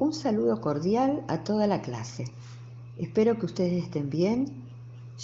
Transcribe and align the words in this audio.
Un 0.00 0.14
saludo 0.14 0.62
cordial 0.62 1.22
a 1.28 1.44
toda 1.44 1.66
la 1.66 1.82
clase. 1.82 2.24
Espero 2.96 3.38
que 3.38 3.44
ustedes 3.44 3.84
estén 3.84 4.08
bien, 4.08 4.46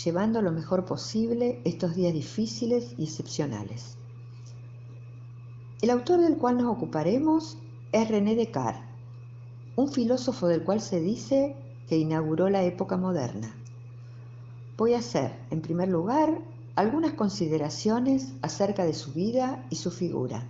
llevando 0.05 0.43
lo 0.43 0.53
mejor 0.53 0.85
posible 0.85 1.63
estos 1.65 1.97
días 1.97 2.13
difíciles 2.13 2.95
y 2.99 3.05
excepcionales. 3.05 3.97
El 5.81 5.89
autor 5.89 6.21
del 6.21 6.37
cual 6.37 6.59
nos 6.59 6.77
ocuparemos 6.77 7.57
es 7.91 8.07
René 8.07 8.35
Descartes, 8.35 8.83
un 9.77 9.91
filósofo 9.91 10.47
del 10.47 10.63
cual 10.63 10.83
se 10.83 11.01
dice 11.01 11.57
que 11.89 11.97
inauguró 11.97 12.51
la 12.51 12.63
época 12.63 12.99
moderna. 12.99 13.57
Voy 14.77 14.93
a 14.93 14.99
hacer, 14.99 15.39
en 15.49 15.63
primer 15.63 15.89
lugar, 15.89 16.39
algunas 16.75 17.13
consideraciones 17.13 18.35
acerca 18.43 18.85
de 18.85 18.93
su 18.93 19.15
vida 19.15 19.65
y 19.71 19.77
su 19.77 19.91
figura. 19.91 20.47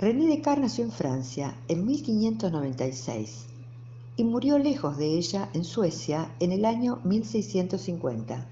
René 0.00 0.28
Descartes 0.28 0.62
nació 0.62 0.84
en 0.84 0.92
Francia 0.92 1.56
en 1.66 1.84
1596 1.84 3.46
y 4.14 4.22
murió 4.22 4.56
lejos 4.56 4.96
de 4.96 5.06
ella 5.06 5.48
en 5.54 5.64
Suecia 5.64 6.30
en 6.38 6.52
el 6.52 6.66
año 6.66 7.00
1650. 7.02 8.46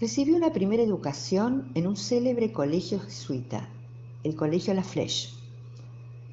Recibió 0.00 0.36
una 0.36 0.52
primera 0.52 0.84
educación 0.84 1.72
en 1.74 1.88
un 1.88 1.96
célebre 1.96 2.52
colegio 2.52 3.00
jesuita, 3.00 3.68
el 4.22 4.36
Colegio 4.36 4.74
La 4.74 4.84
Flèche. 4.84 5.30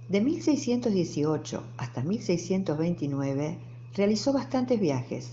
De 0.07 0.21
1618 0.21 1.63
hasta 1.77 2.03
1629 2.03 3.57
realizó 3.95 4.33
bastantes 4.33 4.79
viajes. 4.79 5.31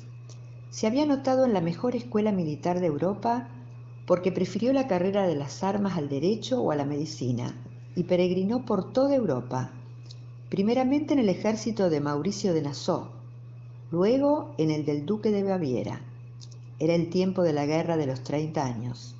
Se 0.70 0.86
había 0.86 1.02
anotado 1.02 1.44
en 1.44 1.52
la 1.52 1.60
mejor 1.60 1.94
escuela 1.94 2.32
militar 2.32 2.80
de 2.80 2.86
Europa 2.86 3.48
porque 4.06 4.32
prefirió 4.32 4.72
la 4.72 4.86
carrera 4.86 5.26
de 5.26 5.36
las 5.36 5.62
armas 5.62 5.98
al 5.98 6.08
derecho 6.08 6.62
o 6.62 6.70
a 6.70 6.76
la 6.76 6.86
medicina 6.86 7.54
y 7.94 8.04
peregrinó 8.04 8.64
por 8.64 8.92
toda 8.92 9.14
Europa, 9.14 9.70
primeramente 10.48 11.14
en 11.14 11.20
el 11.20 11.28
ejército 11.28 11.90
de 11.90 12.00
Mauricio 12.00 12.54
de 12.54 12.62
Nassau, 12.62 13.08
luego 13.90 14.54
en 14.58 14.70
el 14.70 14.84
del 14.84 15.06
duque 15.06 15.30
de 15.30 15.42
Baviera. 15.42 16.00
Era 16.78 16.94
el 16.94 17.10
tiempo 17.10 17.42
de 17.42 17.52
la 17.52 17.66
guerra 17.66 17.96
de 17.96 18.06
los 18.06 18.22
30 18.22 18.64
años. 18.64 19.14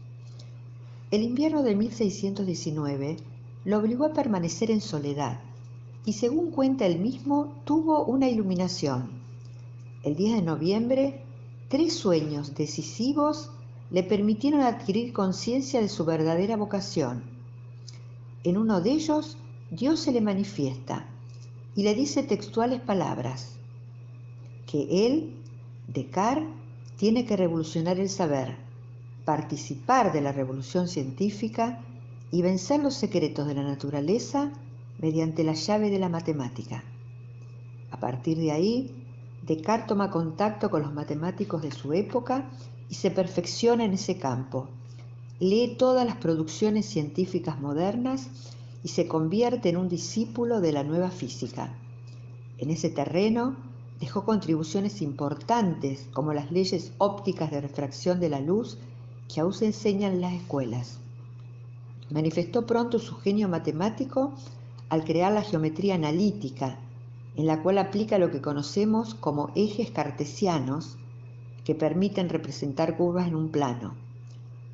El 1.11 1.23
invierno 1.23 1.63
de 1.63 1.77
1619 1.77 3.17
lo 3.65 3.79
obligó 3.79 4.07
a 4.07 4.13
permanecer 4.13 4.71
en 4.71 4.81
soledad 4.81 5.41
y 6.05 6.15
según 6.15 6.51
cuenta 6.51 6.87
él 6.87 6.99
mismo 6.99 7.55
tuvo 7.65 8.05
una 8.05 8.29
iluminación 8.29 9.23
el 10.05 10.17
10 10.17 10.35
de 10.35 10.43
noviembre, 10.43 11.21
tres 11.69 11.95
sueños 11.95 12.57
decisivos 12.57 13.51
le 13.93 14.03
permitieron 14.03 14.61
adquirir 14.63 15.13
conciencia 15.13 15.81
de 15.81 15.89
su 15.89 16.05
verdadera 16.05 16.57
vocación. 16.57 17.23
En 18.45 18.57
uno 18.57 18.81
de 18.81 18.91
ellos, 18.91 19.37
Dios 19.71 20.01
se 20.01 20.13
le 20.13 20.21
manifiesta 20.21 21.07
y 21.77 21.85
le 21.85 21.95
dice 21.95 22.23
textuales 22.25 22.81
palabras, 22.81 23.57
que 24.67 25.07
él, 25.07 25.37
Descartes, 25.87 26.49
tiene 26.97 27.25
que 27.25 27.37
revolucionar 27.37 28.01
el 28.01 28.09
saber, 28.09 28.57
participar 29.25 30.13
de 30.13 30.21
la 30.21 30.33
revolución 30.33 30.89
científica 30.89 31.81
y 32.31 32.43
vencer 32.43 32.83
los 32.83 32.95
secretos 32.95 33.47
de 33.47 33.55
la 33.55 33.63
naturaleza 33.63 34.53
mediante 34.99 35.45
la 35.45 35.55
llave 35.55 35.91
de 35.91 35.99
la 35.99 36.09
matemática. 36.09 36.83
A 37.91 38.01
partir 38.01 38.39
de 38.39 38.53
ahí, 38.53 39.05
Descartes 39.47 39.87
toma 39.87 40.11
contacto 40.11 40.71
con 40.71 40.83
los 40.83 40.93
matemáticos 40.93 41.63
de 41.63 41.71
su 41.71 41.93
época 41.93 42.51
y 42.89 42.95
se 42.95 43.11
perfecciona 43.11 43.85
en 43.85 43.93
ese 43.93 44.19
campo. 44.19 44.69
Lee 45.43 45.75
todas 45.77 46.07
las 46.07 46.19
producciones 46.19 46.87
científicas 46.87 47.61
modernas 47.61 48.29
y 48.85 48.89
se 48.91 49.09
convierte 49.09 49.71
en 49.71 49.77
un 49.77 49.89
discípulo 49.89 50.61
de 50.61 50.71
la 50.71 50.85
nueva 50.85 51.11
física. 51.11 51.75
En 52.59 52.71
ese 52.71 52.91
terreno 52.91 53.57
dejó 53.99 54.25
contribuciones 54.25 55.03
importantes 55.03 56.07
como 56.13 56.33
las 56.33 56.53
leyes 56.53 56.93
ópticas 56.99 57.51
de 57.51 57.61
refracción 57.61 58.21
de 58.21 58.29
la 58.29 58.39
luz 58.39 58.79
que 59.27 59.41
aún 59.41 59.53
se 59.53 59.67
enseñan 59.67 60.13
en 60.13 60.21
las 60.21 60.35
escuelas. 60.35 61.01
Manifestó 62.09 62.65
pronto 62.65 63.01
su 63.01 63.17
genio 63.17 63.49
matemático 63.49 64.35
al 64.91 65.03
crear 65.03 65.33
la 65.33 65.43
geometría 65.43 65.97
analítica 65.97 66.79
en 67.35 67.49
la 67.49 67.65
cual 67.65 67.79
aplica 67.79 68.17
lo 68.17 68.31
que 68.31 68.41
conocemos 68.41 69.17
como 69.17 69.51
ejes 69.57 69.91
cartesianos 69.91 70.99
que 71.65 71.75
permiten 71.75 72.29
representar 72.29 72.97
curvas 72.97 73.27
en 73.27 73.35
un 73.35 73.49
plano. 73.49 74.12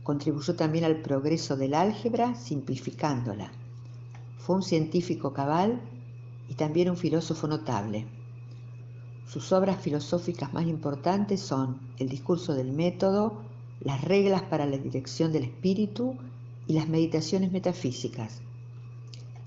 Contribuyó 0.09 0.57
también 0.57 0.85
al 0.85 1.03
progreso 1.03 1.55
del 1.59 1.75
álgebra 1.75 2.35
simplificándola. 2.35 3.53
Fue 4.39 4.57
un 4.57 4.63
científico 4.63 5.35
cabal 5.35 5.83
y 6.49 6.55
también 6.55 6.89
un 6.89 6.97
filósofo 6.97 7.47
notable. 7.47 8.07
Sus 9.27 9.53
obras 9.53 9.83
filosóficas 9.83 10.55
más 10.55 10.67
importantes 10.67 11.43
son 11.43 11.79
El 11.99 12.09
discurso 12.09 12.55
del 12.55 12.73
método, 12.73 13.43
Las 13.81 14.03
reglas 14.03 14.41
para 14.41 14.65
la 14.65 14.79
dirección 14.79 15.31
del 15.31 15.45
espíritu 15.45 16.17
y 16.67 16.73
las 16.73 16.89
meditaciones 16.89 17.53
metafísicas. 17.53 18.41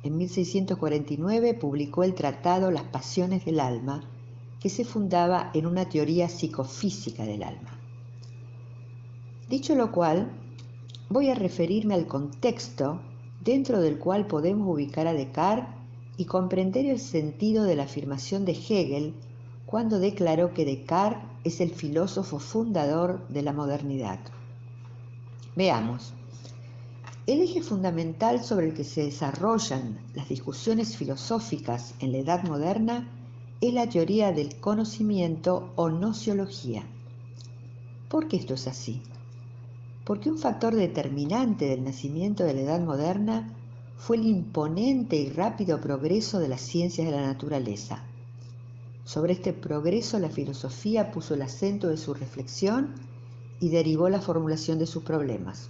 En 0.04 0.16
1649 0.16 1.56
publicó 1.56 2.04
el 2.04 2.14
tratado 2.14 2.70
Las 2.70 2.84
Pasiones 2.84 3.46
del 3.46 3.62
Alma, 3.62 4.04
que 4.60 4.70
se 4.70 4.86
fundaba 4.86 5.50
en 5.56 5.66
una 5.66 5.90
teoría 5.90 6.30
psicofísica 6.30 7.24
del 7.24 7.42
alma. 7.42 7.80
Dicho 9.50 9.74
lo 9.74 9.92
cual, 9.92 10.38
voy 11.12 11.30
a 11.30 11.36
referirme 11.36 11.94
al 11.94 12.08
contexto 12.08 13.02
dentro 13.44 13.82
del 13.82 14.00
cual 14.00 14.28
podemos 14.28 14.66
ubicar 14.74 15.08
a 15.08 15.14
Descartes 15.14 15.76
y 16.16 16.24
comprender 16.24 16.86
el 16.86 17.00
sentido 17.00 17.66
de 17.66 17.76
la 17.76 17.84
afirmación 17.84 18.46
de 18.46 18.54
Hegel 18.54 19.14
cuando 19.66 20.00
declaró 20.00 20.54
que 20.54 20.64
Descartes 20.64 21.22
es 21.44 21.60
el 21.60 21.72
filósofo 21.72 22.40
fundador 22.40 23.28
de 23.28 23.42
la 23.42 23.52
modernidad. 23.52 24.20
Veamos. 25.58 26.14
El 27.28 27.42
eje 27.42 27.62
fundamental 27.62 28.42
sobre 28.42 28.70
el 28.70 28.74
que 28.74 28.86
se 28.86 29.04
desarrollan 29.04 30.00
las 30.16 30.30
discusiones 30.30 30.96
filosóficas 30.96 31.94
en 32.00 32.14
la 32.14 32.20
Edad 32.20 32.44
Moderna 32.44 33.10
es 33.60 33.74
la 33.74 33.90
teoría 33.90 34.32
del 34.32 34.56
conocimiento 34.62 35.74
o 35.76 35.90
nociología. 35.90 36.84
¿Por 38.08 38.30
qué 38.30 38.38
esto 38.38 38.54
es 38.54 38.68
así? 38.68 39.02
Porque 40.06 40.30
un 40.30 40.38
factor 40.38 40.76
determinante 40.76 41.66
del 41.66 41.84
nacimiento 41.84 42.44
de 42.44 42.54
la 42.54 42.62
Edad 42.62 42.82
Moderna 42.82 43.54
fue 43.98 44.18
el 44.18 44.26
imponente 44.26 45.16
y 45.16 45.30
rápido 45.30 45.80
progreso 45.80 46.40
de 46.40 46.48
las 46.48 46.62
ciencias 46.62 47.06
de 47.06 47.16
la 47.16 47.26
naturaleza. 47.26 48.04
Sobre 49.04 49.34
este 49.34 49.54
progreso 49.54 50.18
la 50.20 50.30
filosofía 50.30 51.12
puso 51.12 51.36
el 51.36 51.44
acento 51.44 51.88
de 51.88 51.98
su 51.98 52.14
reflexión 52.14 52.96
y 53.60 53.70
derivó 53.70 54.10
la 54.10 54.22
formulación 54.22 54.80
de 54.80 54.88
sus 54.88 55.04
problemas. 55.04 55.70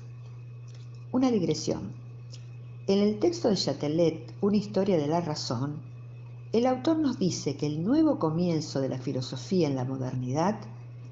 Una 1.12 1.30
digresión. 1.30 1.92
En 2.88 3.00
el 3.00 3.20
texto 3.20 3.50
de 3.50 3.56
Chatelet, 3.56 4.34
Una 4.40 4.58
historia 4.58 4.98
de 4.98 5.08
la 5.08 5.22
razón, 5.22 5.82
el 6.54 6.66
autor 6.66 7.00
nos 7.00 7.20
dice 7.20 7.56
que 7.56 7.68
el 7.68 7.84
nuevo 7.84 8.18
comienzo 8.20 8.80
de 8.82 8.90
la 8.90 8.98
filosofía 8.98 9.68
en 9.68 9.76
la 9.76 9.86
modernidad 9.86 10.60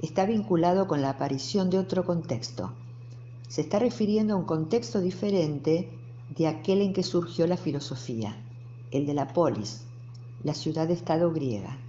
está 0.02 0.26
vinculado 0.26 0.88
con 0.88 1.02
la 1.02 1.12
aparición 1.12 1.70
de 1.70 1.80
otro 1.80 2.06
contexto. 2.06 2.74
Se 3.50 3.62
está 3.62 3.80
refiriendo 3.80 4.36
a 4.36 4.38
un 4.38 4.46
contexto 4.46 5.02
diferente 5.02 5.90
de 6.38 6.46
aquel 6.46 6.84
en 6.84 6.94
que 6.94 7.02
surgió 7.02 7.48
la 7.48 7.58
filosofía, 7.58 8.38
el 8.92 9.08
de 9.08 9.16
la 9.16 9.34
polis, 9.34 9.82
la 10.44 10.54
ciudad-estado 10.54 11.34
griega. 11.34 11.80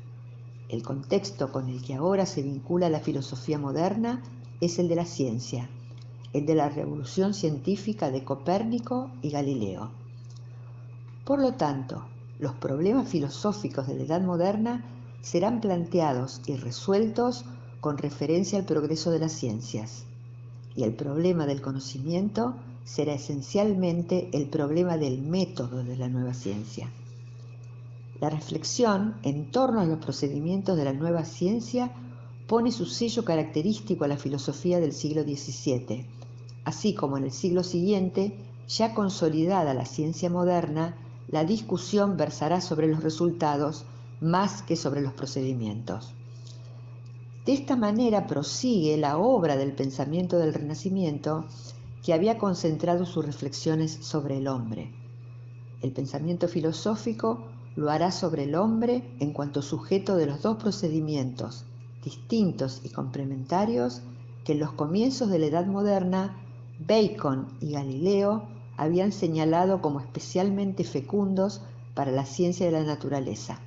El 0.71 0.83
contexto 0.83 1.53
con 1.53 1.69
el 1.69 1.83
que 1.83 1.95
ahora 1.95 2.25
se 2.25 2.41
vincula 2.41 2.89
la 2.89 3.01
filosofía 3.01 3.59
moderna 3.59 4.23
es 4.63 4.79
el 4.79 4.89
de 4.89 4.95
la 4.95 5.05
ciencia, 5.05 5.69
el 6.33 6.47
de 6.47 6.55
la 6.55 6.71
revolución 6.71 7.35
científica 7.35 8.11
de 8.11 8.25
Copérnico 8.25 9.11
y 9.21 9.29
Galileo. 9.29 9.91
Por 11.27 11.43
lo 11.43 11.53
tanto, 11.53 12.07
los 12.39 12.55
problemas 12.55 13.07
filosóficos 13.07 13.87
de 13.87 13.97
la 13.97 14.05
Edad 14.05 14.23
Moderna 14.23 14.83
serán 15.21 15.61
planteados 15.61 16.41
y 16.47 16.57
resueltos 16.57 17.45
con 17.83 17.99
referencia 17.99 18.59
al 18.59 18.65
progreso 18.65 19.11
de 19.11 19.19
las 19.19 19.33
ciencias, 19.33 20.07
y 20.77 20.85
el 20.85 20.95
problema 20.95 21.47
del 21.47 21.61
conocimiento 21.61 22.55
será 22.85 23.15
esencialmente 23.15 24.31
el 24.33 24.49
problema 24.49 24.97
del 24.97 25.21
método 25.21 25.83
de 25.83 25.97
la 25.97 26.09
nueva 26.09 26.35
ciencia. 26.35 26.91
La 28.21 28.31
reflexión 28.31 29.15
en 29.23 29.51
torno 29.51 29.81
a 29.81 29.87
los 29.87 29.99
procedimientos 29.99 30.77
de 30.77 30.85
la 30.85 30.93
nueva 30.93 31.25
ciencia 31.25 31.91
pone 32.47 32.73
su 32.73 32.87
sello 32.87 33.25
característico 33.25 34.05
a 34.05 34.09
la 34.09 34.17
filosofía 34.17 34.81
del 34.81 34.93
siglo 34.93 35.23
XVII 35.23 36.07
Así 36.65 36.95
como 36.95 37.17
en 37.17 37.25
el 37.25 37.33
siglo 37.33 37.63
siguiente, 37.63 38.37
ya 38.69 38.95
consolidada 38.95 39.75
la 39.75 39.87
ciencia 39.87 40.31
moderna, 40.31 40.97
la 41.29 41.45
discusión 41.45 42.17
versará 42.17 42.61
sobre 42.61 42.89
los 42.89 43.03
resultados 43.03 43.85
más 44.21 44.63
que 44.63 44.77
sobre 44.77 45.01
los 45.01 45.13
procedimientos. 45.13 46.15
De 47.51 47.57
esta 47.57 47.75
manera 47.75 48.29
prosigue 48.29 48.97
la 48.97 49.19
obra 49.19 49.57
del 49.57 49.73
pensamiento 49.73 50.39
del 50.39 50.55
Renacimiento 50.55 51.47
que 52.01 52.13
había 52.13 52.39
concentrado 52.39 53.05
sus 53.05 53.27
reflexiones 53.27 53.91
sobre 53.91 54.39
el 54.39 54.47
hombre. 54.47 54.93
El 55.83 55.91
pensamiento 55.91 56.47
filosófico 56.47 57.49
lo 57.75 57.91
hará 57.91 58.13
sobre 58.13 58.45
el 58.45 58.55
hombre 58.55 59.17
en 59.19 59.33
cuanto 59.33 59.63
sujeto 59.63 60.15
de 60.15 60.27
los 60.27 60.43
dos 60.43 60.59
procedimientos, 60.59 61.65
distintos 62.05 62.83
y 62.85 62.91
complementarios, 62.91 64.03
que 64.45 64.53
en 64.53 64.61
los 64.61 64.71
comienzos 64.75 65.29
de 65.29 65.41
la 65.41 65.47
Edad 65.47 65.67
Moderna 65.67 66.37
Bacon 66.79 67.49
y 67.61 67.73
Galileo 67.73 68.45
habían 68.77 69.11
señalado 69.11 69.83
como 69.83 69.99
especialmente 69.99 70.85
fecundos 70.85 71.63
para 71.95 72.13
la 72.13 72.27
ciencia 72.27 72.67
de 72.67 72.71
la 72.71 72.85
naturaleza, 72.85 73.59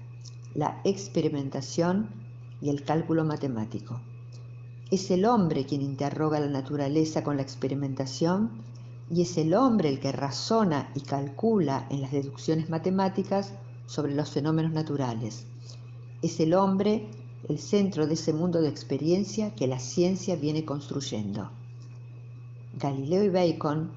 la 0.55 0.79
experimentación 0.85 2.22
y 2.63 2.69
el 2.69 2.85
cálculo 2.85 3.25
matemático. 3.25 3.99
Es 4.89 5.11
el 5.11 5.25
hombre 5.25 5.65
quien 5.65 5.81
interroga 5.81 6.39
la 6.39 6.47
naturaleza 6.47 7.21
con 7.21 7.35
la 7.35 7.43
experimentación 7.43 8.51
y 9.11 9.21
es 9.23 9.37
el 9.37 9.53
hombre 9.53 9.89
el 9.89 9.99
que 9.99 10.13
razona 10.13 10.89
y 10.95 11.01
calcula 11.01 11.85
en 11.89 11.99
las 11.99 12.13
deducciones 12.13 12.69
matemáticas 12.69 13.51
sobre 13.85 14.15
los 14.15 14.29
fenómenos 14.29 14.71
naturales. 14.71 15.45
Es 16.21 16.39
el 16.39 16.53
hombre 16.53 17.09
el 17.49 17.59
centro 17.59 18.07
de 18.07 18.13
ese 18.13 18.31
mundo 18.31 18.61
de 18.61 18.69
experiencia 18.69 19.53
que 19.55 19.67
la 19.67 19.79
ciencia 19.79 20.37
viene 20.37 20.63
construyendo. 20.63 21.49
Galileo 22.79 23.25
y 23.25 23.29
Bacon, 23.29 23.91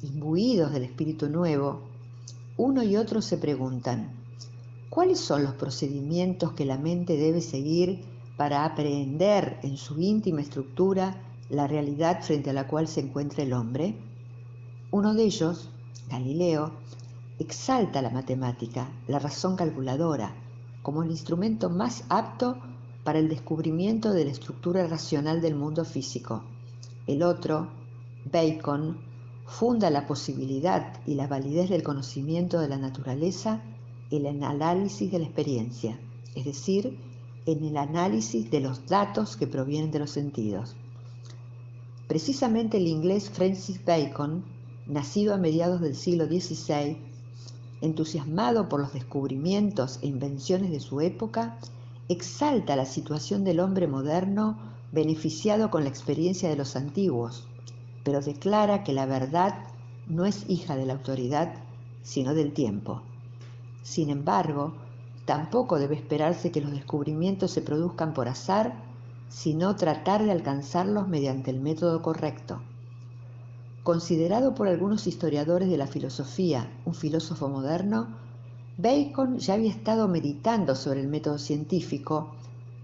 imbuidos 0.00 0.72
del 0.72 0.84
espíritu 0.84 1.28
nuevo, 1.28 1.80
uno 2.56 2.84
y 2.84 2.96
otro 2.96 3.20
se 3.20 3.36
preguntan, 3.36 4.12
¿cuáles 4.90 5.18
son 5.18 5.42
los 5.42 5.54
procedimientos 5.54 6.52
que 6.52 6.64
la 6.64 6.78
mente 6.78 7.16
debe 7.16 7.40
seguir 7.40 8.11
para 8.36 8.64
aprehender 8.64 9.58
en 9.62 9.76
su 9.76 10.00
íntima 10.00 10.40
estructura 10.40 11.20
la 11.50 11.66
realidad 11.66 12.22
frente 12.22 12.50
a 12.50 12.54
la 12.54 12.66
cual 12.66 12.88
se 12.88 13.00
encuentra 13.00 13.42
el 13.42 13.52
hombre? 13.52 13.94
Uno 14.90 15.14
de 15.14 15.24
ellos, 15.24 15.68
Galileo, 16.08 16.72
exalta 17.38 18.02
la 18.02 18.10
matemática, 18.10 18.90
la 19.08 19.18
razón 19.18 19.56
calculadora, 19.56 20.34
como 20.82 21.02
el 21.02 21.10
instrumento 21.10 21.70
más 21.70 22.04
apto 22.08 22.56
para 23.04 23.18
el 23.18 23.28
descubrimiento 23.28 24.12
de 24.12 24.24
la 24.24 24.30
estructura 24.30 24.86
racional 24.86 25.40
del 25.40 25.54
mundo 25.54 25.84
físico. 25.84 26.42
El 27.06 27.22
otro, 27.22 27.68
Bacon, 28.30 28.98
funda 29.46 29.90
la 29.90 30.06
posibilidad 30.06 31.00
y 31.06 31.14
la 31.14 31.26
validez 31.26 31.68
del 31.68 31.82
conocimiento 31.82 32.60
de 32.60 32.68
la 32.68 32.78
naturaleza 32.78 33.62
en 34.10 34.26
el 34.26 34.42
análisis 34.42 35.10
de 35.10 35.18
la 35.18 35.24
experiencia, 35.24 35.98
es 36.34 36.44
decir, 36.44 36.98
en 37.46 37.64
el 37.64 37.76
análisis 37.76 38.50
de 38.50 38.60
los 38.60 38.86
datos 38.86 39.36
que 39.36 39.46
provienen 39.46 39.90
de 39.90 39.98
los 39.98 40.10
sentidos. 40.10 40.76
Precisamente 42.06 42.76
el 42.76 42.86
inglés 42.86 43.30
Francis 43.30 43.84
Bacon, 43.84 44.44
nacido 44.86 45.34
a 45.34 45.38
mediados 45.38 45.80
del 45.80 45.96
siglo 45.96 46.26
XVI, 46.26 46.98
entusiasmado 47.80 48.68
por 48.68 48.80
los 48.80 48.92
descubrimientos 48.92 49.98
e 50.02 50.06
invenciones 50.06 50.70
de 50.70 50.80
su 50.80 51.00
época, 51.00 51.58
exalta 52.08 52.76
la 52.76 52.86
situación 52.86 53.44
del 53.44 53.60
hombre 53.60 53.86
moderno 53.86 54.58
beneficiado 54.92 55.70
con 55.70 55.84
la 55.84 55.88
experiencia 55.88 56.48
de 56.48 56.56
los 56.56 56.76
antiguos, 56.76 57.46
pero 58.04 58.20
declara 58.20 58.84
que 58.84 58.92
la 58.92 59.06
verdad 59.06 59.64
no 60.06 60.26
es 60.26 60.44
hija 60.48 60.76
de 60.76 60.86
la 60.86 60.92
autoridad, 60.92 61.54
sino 62.02 62.34
del 62.34 62.52
tiempo. 62.52 63.02
Sin 63.82 64.10
embargo, 64.10 64.74
tampoco 65.24 65.78
debe 65.78 65.94
esperarse 65.94 66.50
que 66.50 66.60
los 66.60 66.72
descubrimientos 66.72 67.50
se 67.52 67.62
produzcan 67.62 68.12
por 68.12 68.28
azar, 68.28 68.74
sino 69.28 69.76
tratar 69.76 70.24
de 70.24 70.32
alcanzarlos 70.32 71.08
mediante 71.08 71.50
el 71.50 71.60
método 71.60 72.02
correcto. 72.02 72.60
Considerado 73.82 74.54
por 74.54 74.68
algunos 74.68 75.06
historiadores 75.06 75.68
de 75.68 75.76
la 75.76 75.86
filosofía 75.86 76.70
un 76.84 76.94
filósofo 76.94 77.48
moderno, 77.48 78.08
Bacon 78.78 79.38
ya 79.38 79.54
había 79.54 79.70
estado 79.70 80.08
meditando 80.08 80.74
sobre 80.74 81.00
el 81.00 81.08
método 81.08 81.38
científico, 81.38 82.34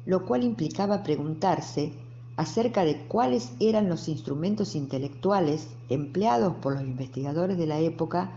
lo 0.07 0.25
cual 0.25 0.45
implicaba 0.45 1.03
preguntarse 1.03 1.93
acerca 2.37 2.85
de 2.85 3.07
cuáles 3.07 3.53
eran 3.59 3.89
los 3.89 4.09
instrumentos 4.09 4.75
intelectuales 4.75 5.69
empleados 5.89 6.55
por 6.57 6.75
los 6.75 6.83
investigadores 6.83 7.59
de 7.59 7.67
la 7.67 7.81
época 7.81 8.31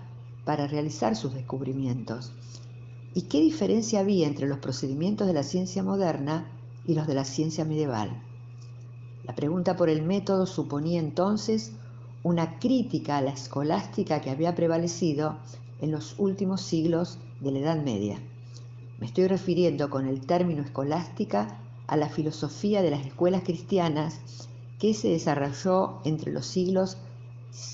para 0.44 0.68
realizar 0.68 1.15
sus 1.15 1.33
descubrimientos 1.33 2.31
y 3.13 3.23
qué 3.23 3.41
diferencia 3.41 3.99
había 3.99 4.27
entre 4.27 4.47
los 4.47 4.59
procedimientos 4.59 5.27
de 5.27 5.33
la 5.33 5.43
ciencia 5.43 5.83
moderna 5.83 6.47
y 6.85 6.93
los 6.93 7.07
de 7.07 7.13
la 7.13 7.25
ciencia 7.25 7.65
medieval. 7.65 8.21
La 9.23 9.35
pregunta 9.35 9.75
por 9.75 9.89
el 9.89 10.01
método 10.01 10.45
suponía 10.45 10.99
entonces 10.99 11.71
una 12.23 12.59
crítica 12.59 13.17
a 13.17 13.21
la 13.21 13.31
escolástica 13.31 14.21
que 14.21 14.29
había 14.29 14.55
prevalecido 14.55 15.37
en 15.81 15.91
los 15.91 16.15
últimos 16.17 16.61
siglos 16.61 17.17
de 17.39 17.51
la 17.51 17.59
Edad 17.59 17.83
Media. 17.83 18.19
Me 18.99 19.07
estoy 19.07 19.27
refiriendo 19.27 19.89
con 19.89 20.07
el 20.07 20.21
término 20.21 20.61
escolástica 20.61 21.59
a 21.87 21.97
la 21.97 22.07
filosofía 22.07 22.81
de 22.81 22.91
las 22.91 23.05
escuelas 23.05 23.43
cristianas 23.43 24.19
que 24.79 24.93
se 24.93 25.09
desarrolló 25.09 25.99
entre 26.05 26.31
los 26.31 26.45
siglos 26.45 26.97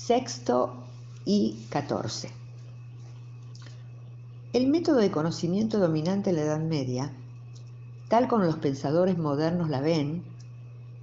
VI 0.08 0.72
y 1.24 1.56
XIV. 1.70 2.47
El 4.54 4.68
método 4.68 4.96
de 4.96 5.10
conocimiento 5.10 5.78
dominante 5.78 6.30
en 6.30 6.36
la 6.36 6.42
Edad 6.42 6.60
Media, 6.60 7.12
tal 8.08 8.28
como 8.28 8.44
los 8.44 8.56
pensadores 8.56 9.18
modernos 9.18 9.68
la 9.68 9.82
ven, 9.82 10.24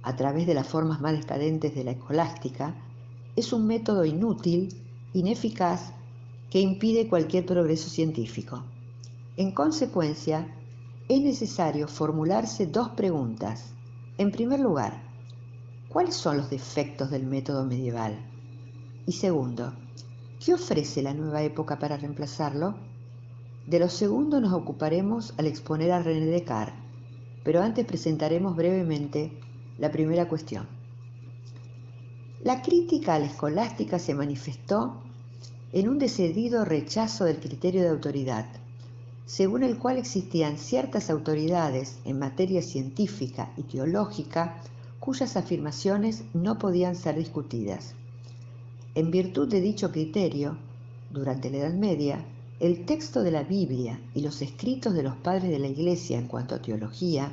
a 0.02 0.16
través 0.16 0.48
de 0.48 0.54
las 0.54 0.66
formas 0.66 1.00
más 1.00 1.12
decadentes 1.12 1.72
de 1.72 1.84
la 1.84 1.92
escolástica, 1.92 2.74
es 3.36 3.52
un 3.52 3.68
método 3.68 4.04
inútil, 4.04 4.74
ineficaz 5.12 5.92
que 6.50 6.58
impide 6.58 7.08
cualquier 7.08 7.46
progreso 7.46 7.88
científico. 7.88 8.64
En 9.36 9.52
consecuencia, 9.52 10.52
es 11.08 11.20
necesario 11.20 11.86
formularse 11.86 12.66
dos 12.66 12.88
preguntas. 12.90 13.74
En 14.18 14.32
primer 14.32 14.58
lugar, 14.58 15.04
¿cuáles 15.88 16.16
son 16.16 16.38
los 16.38 16.50
defectos 16.50 17.12
del 17.12 17.24
método 17.24 17.64
medieval? 17.64 18.18
Y 19.06 19.12
segundo, 19.12 19.72
¿qué 20.44 20.52
ofrece 20.52 21.00
la 21.00 21.14
nueva 21.14 21.44
época 21.44 21.78
para 21.78 21.96
reemplazarlo? 21.96 22.85
De 23.66 23.80
lo 23.80 23.88
segundo 23.88 24.40
nos 24.40 24.52
ocuparemos 24.52 25.34
al 25.38 25.46
exponer 25.46 25.90
a 25.90 26.00
René 26.00 26.26
Descartes, 26.26 26.78
pero 27.42 27.62
antes 27.62 27.84
presentaremos 27.84 28.54
brevemente 28.54 29.32
la 29.78 29.90
primera 29.90 30.28
cuestión. 30.28 30.68
La 32.44 32.62
crítica 32.62 33.14
a 33.14 33.18
la 33.18 33.26
escolástica 33.26 33.98
se 33.98 34.14
manifestó 34.14 35.02
en 35.72 35.88
un 35.88 35.98
decidido 35.98 36.64
rechazo 36.64 37.24
del 37.24 37.40
criterio 37.40 37.82
de 37.82 37.88
autoridad, 37.88 38.46
según 39.24 39.64
el 39.64 39.78
cual 39.78 39.96
existían 39.96 40.58
ciertas 40.58 41.10
autoridades 41.10 41.98
en 42.04 42.20
materia 42.20 42.62
científica 42.62 43.52
y 43.56 43.64
teológica 43.64 44.62
cuyas 45.00 45.36
afirmaciones 45.36 46.22
no 46.34 46.60
podían 46.60 46.94
ser 46.94 47.16
discutidas. 47.16 47.94
En 48.94 49.10
virtud 49.10 49.48
de 49.48 49.60
dicho 49.60 49.90
criterio, 49.90 50.56
durante 51.10 51.50
la 51.50 51.58
Edad 51.58 51.74
Media, 51.74 52.24
el 52.58 52.86
texto 52.86 53.22
de 53.22 53.30
la 53.30 53.42
Biblia 53.42 54.00
y 54.14 54.22
los 54.22 54.40
escritos 54.40 54.94
de 54.94 55.02
los 55.02 55.14
padres 55.16 55.50
de 55.50 55.58
la 55.58 55.66
Iglesia 55.66 56.18
en 56.18 56.26
cuanto 56.26 56.54
a 56.54 56.62
teología 56.62 57.30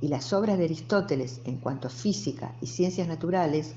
y 0.00 0.06
las 0.06 0.32
obras 0.32 0.58
de 0.58 0.64
Aristóteles 0.64 1.40
en 1.44 1.56
cuanto 1.56 1.88
a 1.88 1.90
física 1.90 2.54
y 2.60 2.66
ciencias 2.68 3.08
naturales 3.08 3.74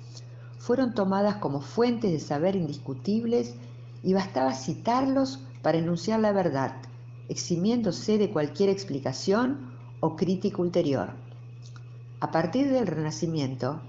fueron 0.60 0.94
tomadas 0.94 1.38
como 1.38 1.62
fuentes 1.62 2.12
de 2.12 2.20
saber 2.20 2.56
indiscutibles 2.56 3.56
y 4.04 4.14
bastaba 4.14 4.54
citarlos 4.54 5.40
para 5.64 5.80
enunciar 5.80 6.20
la 6.20 6.32
verdad, 6.32 6.76
eximiéndose 7.28 8.20
de 8.20 8.30
cualquier 8.30 8.70
explicación 8.70 9.72
o 10.00 10.16
crítica 10.16 10.62
ulterior. 10.62 11.10
A 12.20 12.30
partir 12.30 12.70
del 12.70 12.86
Renacimiento, 12.86 13.82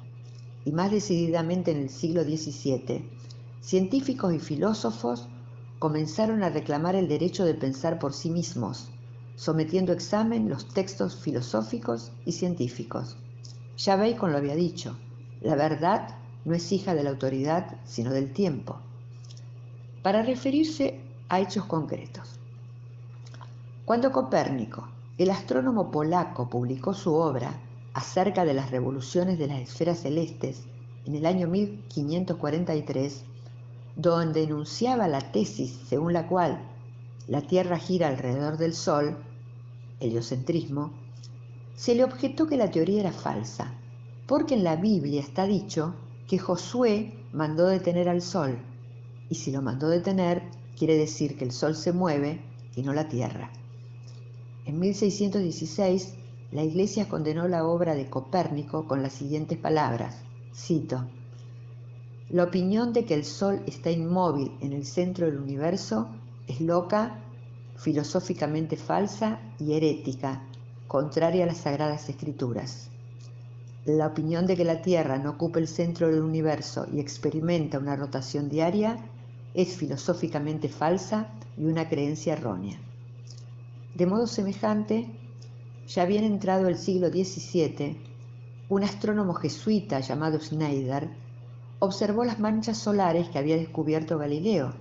y 0.64 0.73
más 0.73 0.90
decididamente 0.90 1.71
en 1.71 1.78
el 1.78 1.90
siglo 1.90 2.25
XVII, 2.25 3.04
científicos 3.61 4.33
y 4.33 4.38
filósofos 4.38 5.28
comenzaron 5.78 6.42
a 6.42 6.50
reclamar 6.50 6.94
el 6.94 7.08
derecho 7.08 7.44
de 7.44 7.54
pensar 7.54 7.99
por 7.99 8.12
sí 8.12 8.30
mismos, 8.30 8.88
sometiendo 9.37 9.92
a 9.92 9.94
examen 9.94 10.49
los 10.49 10.68
textos 10.68 11.16
filosóficos 11.16 12.12
y 12.25 12.32
científicos. 12.32 13.16
Ya 13.76 13.97
Bacon 13.97 14.32
lo 14.32 14.38
había 14.38 14.56
dicho, 14.56 14.97
la 15.40 15.54
verdad 15.54 16.16
no 16.44 16.54
es 16.54 16.73
hija 16.73 16.94
de 16.94 17.04
la 17.04 17.11
autoridad, 17.11 17.76
sino 17.85 18.11
del 18.12 18.32
tiempo 18.32 18.80
para 20.02 20.23
referirse 20.23 21.00
a 21.28 21.40
hechos 21.40 21.64
concretos. 21.66 22.38
Cuando 23.85 24.12
Copérnico, 24.12 24.88
el 25.18 25.30
astrónomo 25.30 25.90
polaco, 25.90 26.49
publicó 26.49 26.94
su 26.94 27.14
obra 27.14 27.52
acerca 27.94 28.44
de 28.44 28.54
las 28.54 28.70
revoluciones 28.70 29.38
de 29.38 29.49
las 29.49 29.61
esferas 29.61 30.00
celestes 30.00 30.62
en 31.04 31.14
el 31.14 31.26
año 31.26 31.49
1543, 31.49 33.25
donde 33.99 34.45
enunciaba 34.45 35.09
la 35.09 35.21
tesis 35.33 35.76
según 35.88 36.12
la 36.12 36.28
cual 36.28 36.61
la 37.26 37.43
Tierra 37.43 37.78
gira 37.78 38.09
alrededor 38.09 38.57
del 38.57 38.73
Sol, 38.73 39.17
heliocentrismo, 39.99 40.93
se 41.75 41.97
le 41.97 42.05
objetó 42.05 42.47
que 42.47 42.57
la 42.57 42.71
teoría 42.71 43.00
era 43.00 43.12
falsa, 43.12 43.75
porque 44.26 44.55
en 44.55 44.62
la 44.62 44.76
Biblia 44.76 45.21
está 45.21 45.47
dicho 45.47 45.95
que 46.28 46.38
Josué 46.38 47.12
mandó 47.33 47.67
detener 47.67 48.09
al 48.09 48.23
Sol 48.23 48.57
y 49.28 49.35
si 49.35 49.50
lo 49.50 49.62
mandó 49.62 49.88
detener, 49.88 50.43
quiere 50.78 50.97
decir 50.97 51.37
que 51.37 51.45
el 51.45 51.50
Sol 51.50 51.75
se 51.75 51.93
mueve 51.93 52.40
y 52.76 52.83
no 52.83 52.93
la 52.93 53.09
Tierra. 53.09 53.50
En 54.64 54.78
1616, 54.78 56.14
la 56.52 56.62
Iglesia 56.62 57.09
condenó 57.09 57.49
la 57.49 57.67
obra 57.67 57.97
de 57.97 58.09
Copérnico 58.09 58.87
con 58.87 59.02
las 59.02 59.12
siguientes 59.12 59.59
palabras, 59.59 60.23
cito, 60.55 61.05
La 62.30 62.44
opinión 62.44 62.92
de 62.92 63.06
que 63.06 63.14
el 63.14 63.25
Sol 63.25 63.62
está 63.66 63.90
inmóvil 63.90 64.52
en 64.61 64.75
el 64.75 64.85
centro 64.85 65.25
del 65.25 65.38
universo 65.38 66.11
es 66.47 66.61
loca, 66.61 67.20
filosóficamente 67.76 68.76
falsa 68.76 69.40
y 69.58 69.73
herética, 69.73 70.42
contraria 70.88 71.44
a 71.44 71.47
las 71.47 71.58
sagradas 71.58 72.06
escrituras. 72.11 72.90
La 73.87 74.08
opinión 74.08 74.47
de 74.47 74.58
que 74.58 74.66
la 74.66 74.82
Tierra 74.82 75.16
no 75.16 75.30
ocupa 75.30 75.58
el 75.58 75.68
centro 75.68 76.08
del 76.08 76.20
universo 76.20 76.87
y 76.92 77.00
experimenta 77.00 77.78
una 77.78 77.97
rotación 77.97 78.50
diaria 78.50 78.99
es 79.54 79.75
filosóficamente 79.76 80.68
falsa 80.68 81.28
y 81.56 81.64
una 81.64 81.88
creencia 81.88 82.35
errónea. 82.35 82.78
De 83.94 84.04
modo 84.04 84.26
semejante, 84.26 85.06
ya 85.87 86.02
había 86.02 86.20
entrado 86.20 86.68
el 86.68 86.76
siglo 86.76 87.08
XVII, 87.08 87.97
un 88.68 88.85
astrónomo 88.85 89.32
jesuita 89.32 90.00
llamado 90.00 90.38
Schneider 90.38 91.08
observó 91.80 92.25
las 92.25 92.40
manchas 92.40 92.78
solares 92.78 93.28
que 93.28 93.38
había 93.38 93.56
descubierto 93.56 94.18
Galileo, 94.18 94.75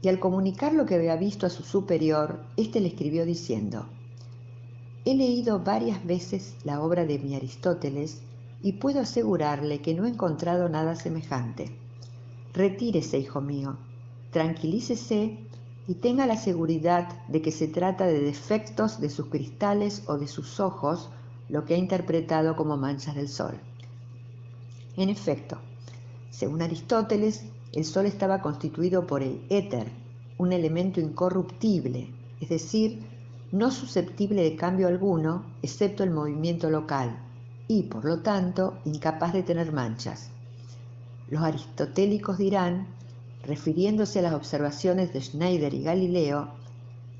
y 0.00 0.08
al 0.08 0.20
comunicar 0.20 0.72
lo 0.72 0.86
que 0.86 0.94
había 0.94 1.16
visto 1.16 1.46
a 1.46 1.50
su 1.50 1.64
superior, 1.64 2.44
éste 2.56 2.80
le 2.80 2.88
escribió 2.88 3.24
diciendo, 3.24 3.86
He 5.04 5.14
leído 5.14 5.60
varias 5.60 6.04
veces 6.04 6.54
la 6.64 6.80
obra 6.80 7.04
de 7.04 7.18
mi 7.18 7.34
Aristóteles 7.34 8.20
y 8.62 8.72
puedo 8.74 9.00
asegurarle 9.00 9.80
que 9.80 9.94
no 9.94 10.04
he 10.04 10.08
encontrado 10.10 10.68
nada 10.68 10.94
semejante. 10.94 11.76
Retírese, 12.52 13.18
hijo 13.18 13.40
mío, 13.40 13.76
tranquilícese 14.30 15.38
y 15.86 15.94
tenga 15.94 16.26
la 16.26 16.36
seguridad 16.36 17.08
de 17.28 17.40
que 17.40 17.50
se 17.50 17.68
trata 17.68 18.06
de 18.06 18.20
defectos 18.20 19.00
de 19.00 19.10
sus 19.10 19.26
cristales 19.26 20.04
o 20.06 20.18
de 20.18 20.28
sus 20.28 20.60
ojos, 20.60 21.10
lo 21.48 21.64
que 21.64 21.74
ha 21.74 21.78
interpretado 21.78 22.54
como 22.54 22.76
manchas 22.76 23.14
del 23.14 23.28
sol. 23.28 23.58
En 24.96 25.08
efecto, 25.08 25.58
según 26.30 26.62
Aristóteles, 26.62 27.44
el 27.72 27.84
sol 27.84 28.06
estaba 28.06 28.40
constituido 28.40 29.06
por 29.06 29.22
el 29.22 29.44
éter, 29.48 29.88
un 30.38 30.52
elemento 30.52 31.00
incorruptible, 31.00 32.12
es 32.40 32.48
decir, 32.48 33.04
no 33.50 33.70
susceptible 33.70 34.42
de 34.42 34.56
cambio 34.56 34.88
alguno, 34.88 35.44
excepto 35.62 36.04
el 36.04 36.10
movimiento 36.10 36.70
local, 36.70 37.18
y 37.66 37.84
por 37.84 38.04
lo 38.04 38.20
tanto 38.20 38.78
incapaz 38.84 39.32
de 39.32 39.42
tener 39.42 39.72
manchas. 39.72 40.30
Los 41.28 41.42
aristotélicos 41.42 42.38
dirán 42.38 42.86
refiriéndose 43.44 44.18
a 44.18 44.22
las 44.22 44.34
observaciones 44.34 45.12
de 45.12 45.20
Schneider 45.20 45.74
y 45.74 45.82
Galileo, 45.82 46.48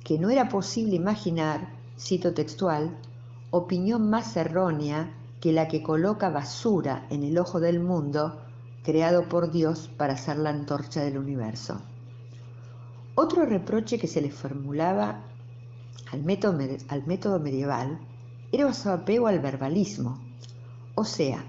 que 0.05 0.19
no 0.19 0.31
era 0.31 0.49
posible 0.49 0.97
imaginar, 0.97 1.69
cito 1.99 2.35
textual, 2.35 2.97
opinión 3.51 4.11
más 4.11 4.37
errónea 4.37 5.15
que 5.41 5.53
la 5.53 5.69
que 5.69 5.83
coloca 5.83 6.31
basura 6.31 7.07
en 7.11 7.25
el 7.25 7.39
ojo 7.39 7.61
del 7.61 7.81
mundo 7.81 8.41
creado 8.89 9.29
por 9.29 9.53
Dios 9.53 9.91
para 9.99 10.17
ser 10.17 10.39
la 10.39 10.49
antorcha 10.49 11.03
del 11.03 11.19
universo. 11.19 11.79
Otro 13.17 13.45
reproche 13.45 13.99
que 13.99 14.07
se 14.07 14.23
le 14.23 14.31
formulaba 14.31 15.25
al 16.11 16.23
método, 16.25 16.59
al 16.89 17.07
método 17.07 17.39
medieval 17.39 17.99
era 18.51 18.73
su 18.73 18.89
apego 18.89 19.27
al 19.27 19.41
verbalismo, 19.41 20.19
o 20.95 21.05
sea, 21.05 21.45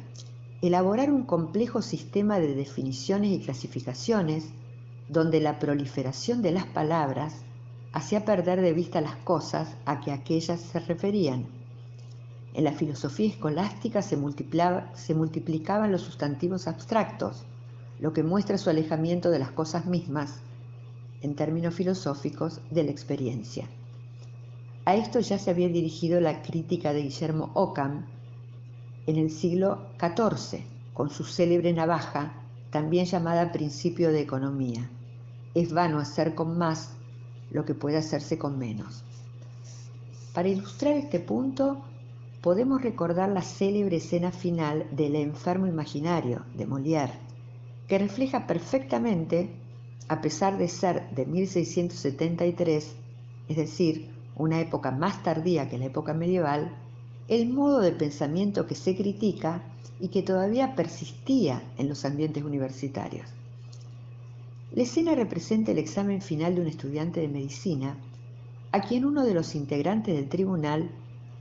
elaborar 0.61 1.13
un 1.13 1.23
complejo 1.23 1.81
sistema 1.81 2.39
de 2.39 2.55
definiciones 2.55 3.31
y 3.31 3.39
clasificaciones 3.39 4.49
donde 5.07 5.39
la 5.39 5.59
proliferación 5.59 6.41
de 6.41 6.51
las 6.51 6.65
palabras 6.65 7.35
hacía 7.93 8.25
perder 8.25 8.59
de 8.59 8.73
vista 8.73 8.99
las 8.99 9.15
cosas 9.15 9.77
a 9.85 10.01
que 10.01 10.11
aquellas 10.11 10.59
se 10.59 10.79
referían. 10.81 11.58
En 12.53 12.63
la 12.63 12.71
filosofía 12.71 13.29
escolástica 13.29 14.01
se, 14.01 14.17
multiplicaban 14.17 15.91
los 15.91 16.01
sustantivos 16.01 16.67
abstractos, 16.67 17.43
lo 17.99 18.13
que 18.13 18.23
muestra 18.23 18.57
su 18.57 18.69
alejamiento 18.69 19.29
de 19.29 19.39
las 19.39 19.51
cosas 19.51 19.85
mismas, 19.85 20.39
en 21.21 21.35
términos 21.35 21.75
filosóficos, 21.75 22.61
de 22.71 22.83
la 22.83 22.91
experiencia. 22.91 23.67
A 24.85 24.95
esto 24.95 25.19
ya 25.19 25.37
se 25.37 25.51
había 25.51 25.69
dirigido 25.69 26.19
la 26.21 26.41
crítica 26.41 26.93
de 26.93 27.03
Guillermo 27.03 27.51
Ockham 27.53 28.05
en 29.05 29.17
el 29.17 29.29
siglo 29.29 29.87
XIV, 29.99 30.63
con 30.93 31.09
su 31.09 31.23
célebre 31.23 31.73
navaja, 31.73 32.33
también 32.71 33.05
llamada 33.05 33.51
principio 33.51 34.11
de 34.11 34.21
economía 34.21 34.89
es 35.53 35.73
vano 35.73 35.99
hacer 35.99 36.35
con 36.35 36.57
más 36.57 36.91
lo 37.51 37.65
que 37.65 37.73
puede 37.73 37.97
hacerse 37.97 38.37
con 38.37 38.57
menos. 38.57 39.03
Para 40.33 40.47
ilustrar 40.47 40.93
este 40.93 41.19
punto, 41.19 41.81
podemos 42.41 42.81
recordar 42.81 43.29
la 43.29 43.41
célebre 43.41 43.97
escena 43.97 44.31
final 44.31 44.87
del 44.91 45.15
enfermo 45.15 45.67
imaginario 45.67 46.45
de 46.55 46.65
Molière, 46.65 47.13
que 47.87 47.97
refleja 47.97 48.47
perfectamente, 48.47 49.49
a 50.07 50.21
pesar 50.21 50.57
de 50.57 50.67
ser 50.67 51.09
de 51.11 51.25
1673, 51.25 52.95
es 53.49 53.57
decir, 53.57 54.09
una 54.35 54.61
época 54.61 54.91
más 54.91 55.21
tardía 55.21 55.69
que 55.69 55.77
la 55.77 55.85
época 55.85 56.13
medieval, 56.13 56.71
el 57.27 57.49
modo 57.49 57.81
de 57.81 57.91
pensamiento 57.91 58.65
que 58.65 58.75
se 58.75 58.95
critica 58.95 59.63
y 59.99 60.07
que 60.07 60.23
todavía 60.23 60.75
persistía 60.75 61.61
en 61.77 61.89
los 61.89 62.05
ambientes 62.05 62.43
universitarios. 62.43 63.27
La 64.71 64.83
escena 64.83 65.13
representa 65.13 65.71
el 65.71 65.77
examen 65.77 66.21
final 66.21 66.55
de 66.55 66.61
un 66.61 66.67
estudiante 66.67 67.19
de 67.19 67.27
medicina 67.27 67.97
a 68.71 68.81
quien 68.81 69.03
uno 69.03 69.25
de 69.25 69.33
los 69.33 69.55
integrantes 69.55 70.15
del 70.15 70.29
tribunal 70.29 70.89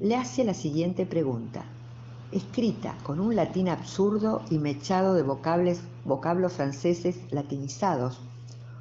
le 0.00 0.14
hace 0.14 0.44
la 0.44 0.54
siguiente 0.54 1.06
pregunta, 1.06 1.64
escrita 2.30 2.96
con 3.02 3.18
un 3.18 3.34
latín 3.34 3.68
absurdo 3.68 4.42
y 4.48 4.58
mechado 4.58 5.14
de 5.14 5.22
vocables, 5.22 5.80
vocablos 6.04 6.52
franceses 6.52 7.16
latinizados, 7.32 8.20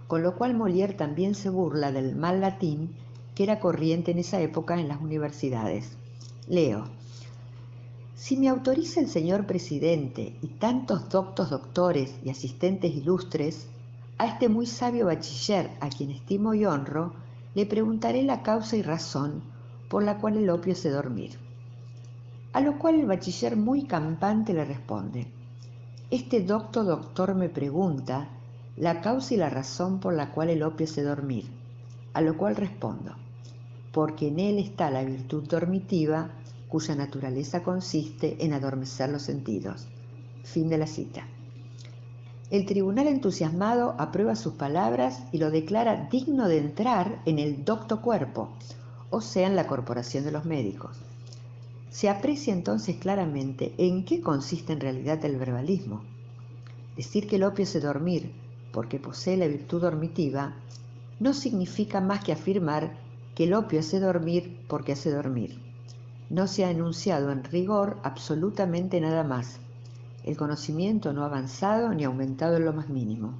con 0.07 0.21
lo 0.21 0.35
cual 0.35 0.55
Molière 0.55 0.95
también 0.95 1.33
se 1.33 1.49
burla 1.49 1.91
del 1.91 2.15
mal 2.15 2.39
latín 2.39 2.93
que 3.33 3.43
era 3.43 3.59
corriente 3.59 4.11
en 4.11 4.19
esa 4.19 4.39
época 4.41 4.79
en 4.79 4.87
las 4.87 5.01
universidades. 5.01 5.97
Leo. 6.47 6.85
Si 8.15 8.37
me 8.37 8.49
autoriza 8.49 8.99
el 8.99 9.09
señor 9.09 9.47
presidente 9.47 10.35
y 10.43 10.47
tantos 10.47 11.09
doctos 11.09 11.49
doctores 11.49 12.13
y 12.23 12.29
asistentes 12.29 12.93
ilustres, 12.93 13.67
a 14.19 14.27
este 14.27 14.49
muy 14.49 14.67
sabio 14.67 15.07
bachiller, 15.07 15.71
a 15.79 15.89
quien 15.89 16.11
estimo 16.11 16.53
y 16.53 16.65
honro, 16.65 17.13
le 17.55 17.65
preguntaré 17.65 18.21
la 18.23 18.43
causa 18.43 18.75
y 18.75 18.81
razón 18.81 19.41
por 19.89 20.03
la 20.03 20.17
cual 20.17 20.37
el 20.37 20.49
opio 20.49 20.73
hace 20.73 20.89
dormir. 20.89 21.37
A 22.53 22.61
lo 22.61 22.79
cual 22.79 22.95
el 22.95 23.05
bachiller 23.05 23.55
muy 23.55 23.83
campante 23.83 24.53
le 24.53 24.65
responde, 24.65 25.27
este 26.09 26.41
docto 26.41 26.83
doctor 26.83 27.35
me 27.35 27.49
pregunta 27.49 28.29
la 28.77 29.01
causa 29.01 29.33
y 29.33 29.37
la 29.37 29.49
razón 29.49 29.99
por 29.99 30.13
la 30.13 30.31
cual 30.31 30.49
el 30.49 30.63
opio 30.63 30.85
hace 30.85 31.03
dormir, 31.03 31.45
a 32.13 32.21
lo 32.21 32.37
cual 32.37 32.55
respondo, 32.55 33.15
porque 33.91 34.29
en 34.29 34.39
él 34.39 34.59
está 34.59 34.89
la 34.89 35.03
virtud 35.03 35.47
dormitiva 35.47 36.29
cuya 36.67 36.95
naturaleza 36.95 37.63
consiste 37.63 38.43
en 38.45 38.53
adormecer 38.53 39.09
los 39.09 39.23
sentidos. 39.23 39.87
Fin 40.43 40.69
de 40.69 40.77
la 40.77 40.87
cita. 40.87 41.27
El 42.49 42.65
tribunal 42.65 43.07
entusiasmado 43.07 43.95
aprueba 43.97 44.35
sus 44.35 44.53
palabras 44.53 45.23
y 45.33 45.37
lo 45.37 45.51
declara 45.51 46.07
digno 46.09 46.47
de 46.47 46.59
entrar 46.59 47.21
en 47.25 47.39
el 47.39 47.65
docto 47.65 48.01
cuerpo, 48.01 48.49
o 49.09 49.21
sea, 49.21 49.47
en 49.47 49.55
la 49.55 49.67
corporación 49.67 50.23
de 50.23 50.31
los 50.31 50.45
médicos. 50.45 50.97
Se 51.89 52.09
aprecia 52.09 52.53
entonces 52.53 52.97
claramente 52.97 53.73
en 53.77 54.05
qué 54.05 54.21
consiste 54.21 54.73
en 54.73 54.79
realidad 54.79 55.23
el 55.25 55.37
verbalismo. 55.37 56.01
Decir 56.95 57.27
que 57.27 57.37
el 57.37 57.43
opio 57.43 57.63
hace 57.63 57.79
dormir 57.79 58.31
porque 58.71 58.99
posee 58.99 59.37
la 59.37 59.47
virtud 59.47 59.81
dormitiva 59.81 60.53
no 61.19 61.33
significa 61.33 62.01
más 62.01 62.23
que 62.23 62.33
afirmar 62.33 62.97
que 63.35 63.45
el 63.45 63.53
opio 63.53 63.79
hace 63.79 63.99
dormir 63.99 64.59
porque 64.67 64.91
hace 64.91 65.11
dormir. 65.11 65.59
No 66.29 66.47
se 66.47 66.65
ha 66.65 66.71
enunciado 66.71 67.31
en 67.31 67.43
rigor 67.43 67.97
absolutamente 68.03 68.99
nada 68.99 69.23
más 69.23 69.59
el 70.27 70.35
conocimiento 70.35 71.13
no 71.13 71.23
ha 71.23 71.27
avanzado 71.27 71.93
ni 71.93 72.03
aumentado 72.03 72.57
en 72.57 72.65
lo 72.65 72.73
más 72.73 72.89
mínimo, 72.89 73.33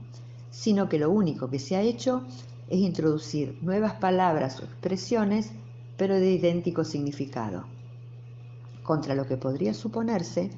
sino 0.51 0.88
que 0.88 0.97
lo 0.97 1.12
único 1.12 1.50
que 1.50 1.59
se 1.59 1.75
ha 1.75 1.81
hecho 1.81 2.24
es 2.69 2.79
introducir 2.79 3.57
nuevas 3.62 3.93
palabras 3.93 4.59
o 4.59 4.65
expresiones, 4.65 5.51
pero 5.97 6.15
de 6.15 6.31
idéntico 6.31 6.83
significado. 6.83 7.65
Contra 8.83 9.15
lo 9.15 9.25
que 9.25 9.38
podría 9.38 9.74
suponerse, 9.74 10.51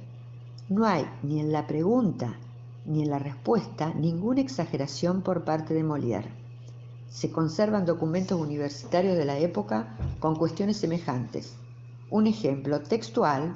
no 0.69 0.85
hay 0.85 1.05
ni 1.23 1.39
en 1.39 1.51
la 1.51 1.65
pregunta 1.65 2.37
ni 2.85 3.03
en 3.03 3.09
la 3.09 3.19
respuesta 3.19 3.93
ninguna 3.93 4.41
exageración 4.41 5.21
por 5.21 5.43
parte 5.43 5.73
de 5.73 5.83
Molière. 5.83 6.31
Se 7.09 7.31
conservan 7.31 7.85
documentos 7.85 8.39
universitarios 8.39 9.17
de 9.17 9.25
la 9.25 9.37
época 9.39 9.97
con 10.19 10.35
cuestiones 10.35 10.77
semejantes. 10.77 11.55
Un 12.09 12.27
ejemplo 12.27 12.81
textual, 12.81 13.55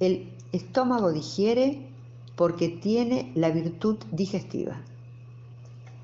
el 0.00 0.36
estómago 0.52 1.12
digiere 1.12 1.88
porque 2.36 2.68
tiene 2.68 3.32
la 3.34 3.50
virtud 3.50 3.96
digestiva. 4.12 4.80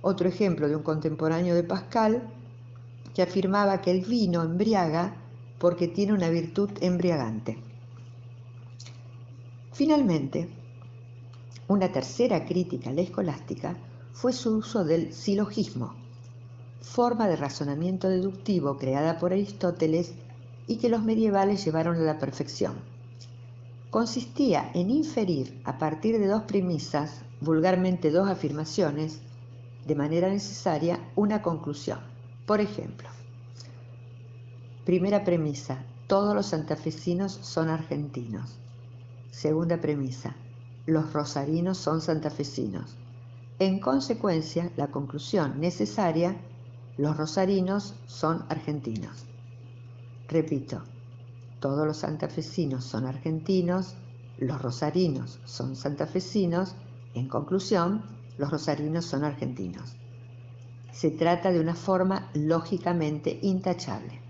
Otro 0.07 0.29
ejemplo 0.29 0.69
de 0.69 0.77
un 0.77 0.83
contemporáneo 0.83 1.55
de 1.55 1.63
Pascal 1.63 2.25
que 3.15 3.23
afirmaba 3.23 3.81
que 3.81 3.91
el 3.91 4.05
vino 4.05 4.43
embriaga 4.43 5.17
porque 5.59 5.89
tiene 5.89 6.13
una 6.13 6.29
virtud 6.29 6.69
embriagante. 6.83 7.57
Finalmente, 9.73 10.51
una 11.69 11.91
tercera 11.91 12.45
crítica 12.45 12.91
a 12.91 12.93
la 12.93 13.01
escolástica 13.01 13.79
fue 14.13 14.35
su 14.35 14.59
uso 14.59 14.85
del 14.85 15.15
silogismo, 15.15 15.95
forma 16.83 17.27
de 17.27 17.37
razonamiento 17.37 18.11
deductivo 18.11 18.77
creada 18.77 19.19
por 19.19 19.33
Aristóteles 19.33 20.13
y 20.67 20.77
que 20.77 20.91
los 20.91 21.03
medievales 21.03 21.65
llevaron 21.65 21.97
a 21.97 22.01
la 22.01 22.19
perfección. 22.19 22.75
Consistía 23.89 24.71
en 24.75 24.91
inferir 24.91 25.63
a 25.65 25.79
partir 25.79 26.19
de 26.19 26.27
dos 26.27 26.43
premisas, 26.43 27.23
vulgarmente 27.41 28.11
dos 28.11 28.29
afirmaciones, 28.29 29.23
de 29.87 29.95
manera 29.95 30.29
necesaria 30.29 30.99
una 31.17 31.43
conclusión. 31.43 32.01
Por 32.47 32.61
ejemplo, 32.61 33.09
primera 34.85 35.25
premisa, 35.25 35.85
todos 36.07 36.35
los 36.35 36.47
santafesinos 36.47 37.33
son 37.33 37.69
argentinos. 37.69 38.59
Segunda 39.31 39.81
premisa, 39.81 40.37
los 40.87 41.13
rosarinos 41.13 41.79
son 41.79 42.01
santafesinos. 42.01 42.97
En 43.59 43.81
consecuencia, 43.81 44.71
la 44.77 44.89
conclusión 44.89 45.61
necesaria, 45.61 46.37
los 46.97 47.17
rosarinos 47.17 47.95
son 48.07 48.45
argentinos. 48.49 49.25
Repito, 50.29 50.83
todos 51.61 51.87
los 51.87 51.99
santafesinos 51.99 52.85
son 52.85 53.07
argentinos, 53.07 53.95
los 54.39 54.61
rosarinos 54.61 55.41
son 55.45 55.77
santafesinos, 55.77 56.75
en 57.15 57.29
conclusión, 57.29 58.03
los 58.39 58.51
rosarinos 58.51 59.05
son 59.05 59.25
argentinos. 59.25 59.97
Se 60.93 61.11
trata 61.11 61.51
de 61.53 61.61
una 61.61 61.75
forma 61.75 62.31
lógicamente 62.35 63.39
intachable. 63.43 64.21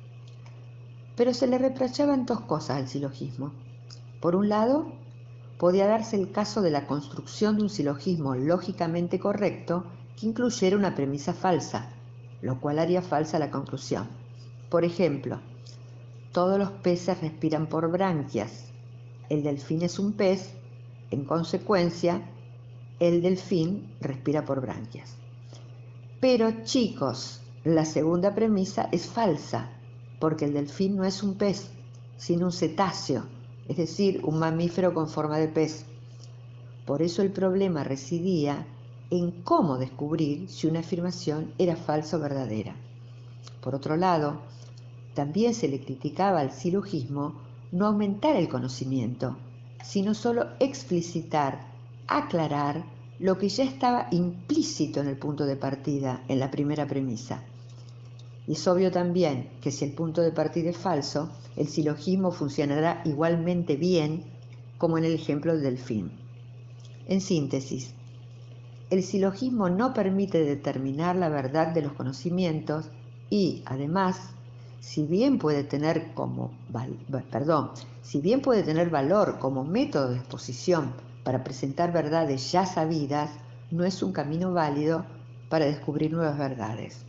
Pero 1.17 1.35
se 1.35 1.47
le 1.47 1.59
reprochaban 1.59 2.27
dos 2.27 2.41
cosas 2.41 2.79
al 2.79 2.89
silogismo. 2.89 3.53
Por 4.21 4.35
un 4.35 4.49
lado, 4.49 4.93
podía 5.59 5.87
darse 5.87 6.17
el 6.17 6.33
caso 6.33 6.63
de 6.63 6.71
la 6.71 6.87
construcción 6.87 7.57
de 7.57 7.63
un 7.63 7.71
silogismo 7.71 8.35
lógicamente 8.35 9.19
correcto 9.19 9.85
que 10.17 10.27
incluyera 10.27 10.77
una 10.77 10.95
premisa 10.95 11.33
falsa, 11.33 11.91
lo 12.43 12.61
cual 12.61 12.79
haría 12.79 13.03
falsa 13.03 13.39
la 13.39 13.51
conclusión. 13.51 14.09
Por 14.71 14.85
ejemplo, 14.85 15.41
todos 16.33 16.59
los 16.59 16.71
peces 16.71 17.21
respiran 17.21 17.69
por 17.69 17.91
branquias. 17.91 18.71
El 19.29 19.43
delfín 19.43 19.83
es 19.83 19.99
un 19.99 20.15
pez, 20.15 20.55
en 21.11 21.25
consecuencia, 21.25 22.23
el 23.01 23.23
delfín 23.23 23.95
respira 24.01 24.45
por 24.45 24.61
branquias. 24.61 25.17
Pero 26.21 26.65
chicos, 26.65 27.41
la 27.65 27.85
segunda 27.85 28.35
premisa 28.35 28.89
es 28.93 29.07
falsa, 29.07 29.71
porque 30.21 30.45
el 30.45 30.55
delfín 30.55 30.97
no 30.97 31.05
es 31.05 31.23
un 31.23 31.35
pez, 31.35 31.71
sino 32.17 32.47
un 32.47 32.53
cetáceo, 32.53 33.25
es 33.69 33.77
decir, 33.77 34.21
un 34.25 34.39
mamífero 34.39 34.95
con 34.95 35.09
forma 35.09 35.39
de 35.39 35.49
pez. 35.49 35.85
Por 36.87 37.03
eso 37.03 37.23
el 37.23 37.33
problema 37.33 37.85
residía 37.85 38.67
en 39.11 39.43
cómo 39.43 39.77
descubrir 39.79 40.49
si 40.49 40.67
una 40.67 40.81
afirmación 40.81 41.53
era 41.59 41.77
falsa 41.77 42.17
o 42.17 42.21
verdadera. 42.21 42.77
Por 43.61 43.75
otro 43.75 43.97
lado, 43.97 44.41
también 45.15 45.55
se 45.55 45.69
le 45.69 45.81
criticaba 45.81 46.41
al 46.41 46.53
silogismo 46.53 47.35
no 47.73 47.87
aumentar 47.87 48.37
el 48.37 48.49
conocimiento, 48.49 49.37
sino 49.83 50.15
solo 50.15 50.47
explicitar 50.61 51.74
aclarar 52.07 52.85
lo 53.19 53.39
que 53.39 53.49
ya 53.49 53.65
estaba 53.65 54.09
implícito 54.11 55.01
en 55.01 55.09
el 55.09 55.17
punto 55.17 55.47
de 55.47 55.57
partida, 55.57 56.25
en 56.29 56.41
la 56.41 56.51
primera 56.51 56.87
premisa. 56.87 57.43
Y 58.47 58.53
es 58.53 58.69
obvio 58.69 58.91
también 58.91 59.51
que 59.63 59.71
si 59.71 59.85
el 59.85 59.93
punto 59.93 60.21
de 60.21 60.33
partida 60.33 60.71
es 60.71 60.77
falso, 60.77 61.31
el 61.57 61.69
silogismo 61.69 62.33
funcionará 62.33 63.03
igualmente 63.05 63.77
bien 63.77 64.25
como 64.77 64.99
en 64.99 65.05
el 65.05 65.15
ejemplo 65.15 65.55
del 65.55 65.63
delfín. 65.63 66.13
En 67.07 67.21
síntesis, 67.21 67.95
el 68.91 69.03
silogismo 69.03 69.71
no 69.71 69.95
permite 69.95 70.45
determinar 70.45 71.17
la 71.17 71.29
verdad 71.29 71.69
de 71.69 71.83
los 71.83 71.93
conocimientos 71.93 72.91
y, 73.31 73.63
además, 73.67 74.35
si 74.81 75.07
bien 75.07 75.39
puede 75.39 75.65
tener 75.65 76.13
como 76.13 76.51
perdón, 77.31 77.71
si 78.03 78.21
bien 78.21 78.43
puede 78.43 78.63
tener 78.63 78.91
valor 78.91 79.39
como 79.39 79.65
método 79.65 80.11
de 80.11 80.17
exposición 80.17 80.93
para 81.25 81.43
presentar 81.43 81.93
verdades 81.93 82.53
ya 82.53 82.67
sabidas 82.67 83.31
no 83.71 83.85
es 83.85 84.03
un 84.03 84.13
camino 84.13 84.53
válido 84.53 85.05
para 85.49 85.65
descubrir 85.65 86.13
nuevas 86.13 86.39
verdades. 86.39 87.05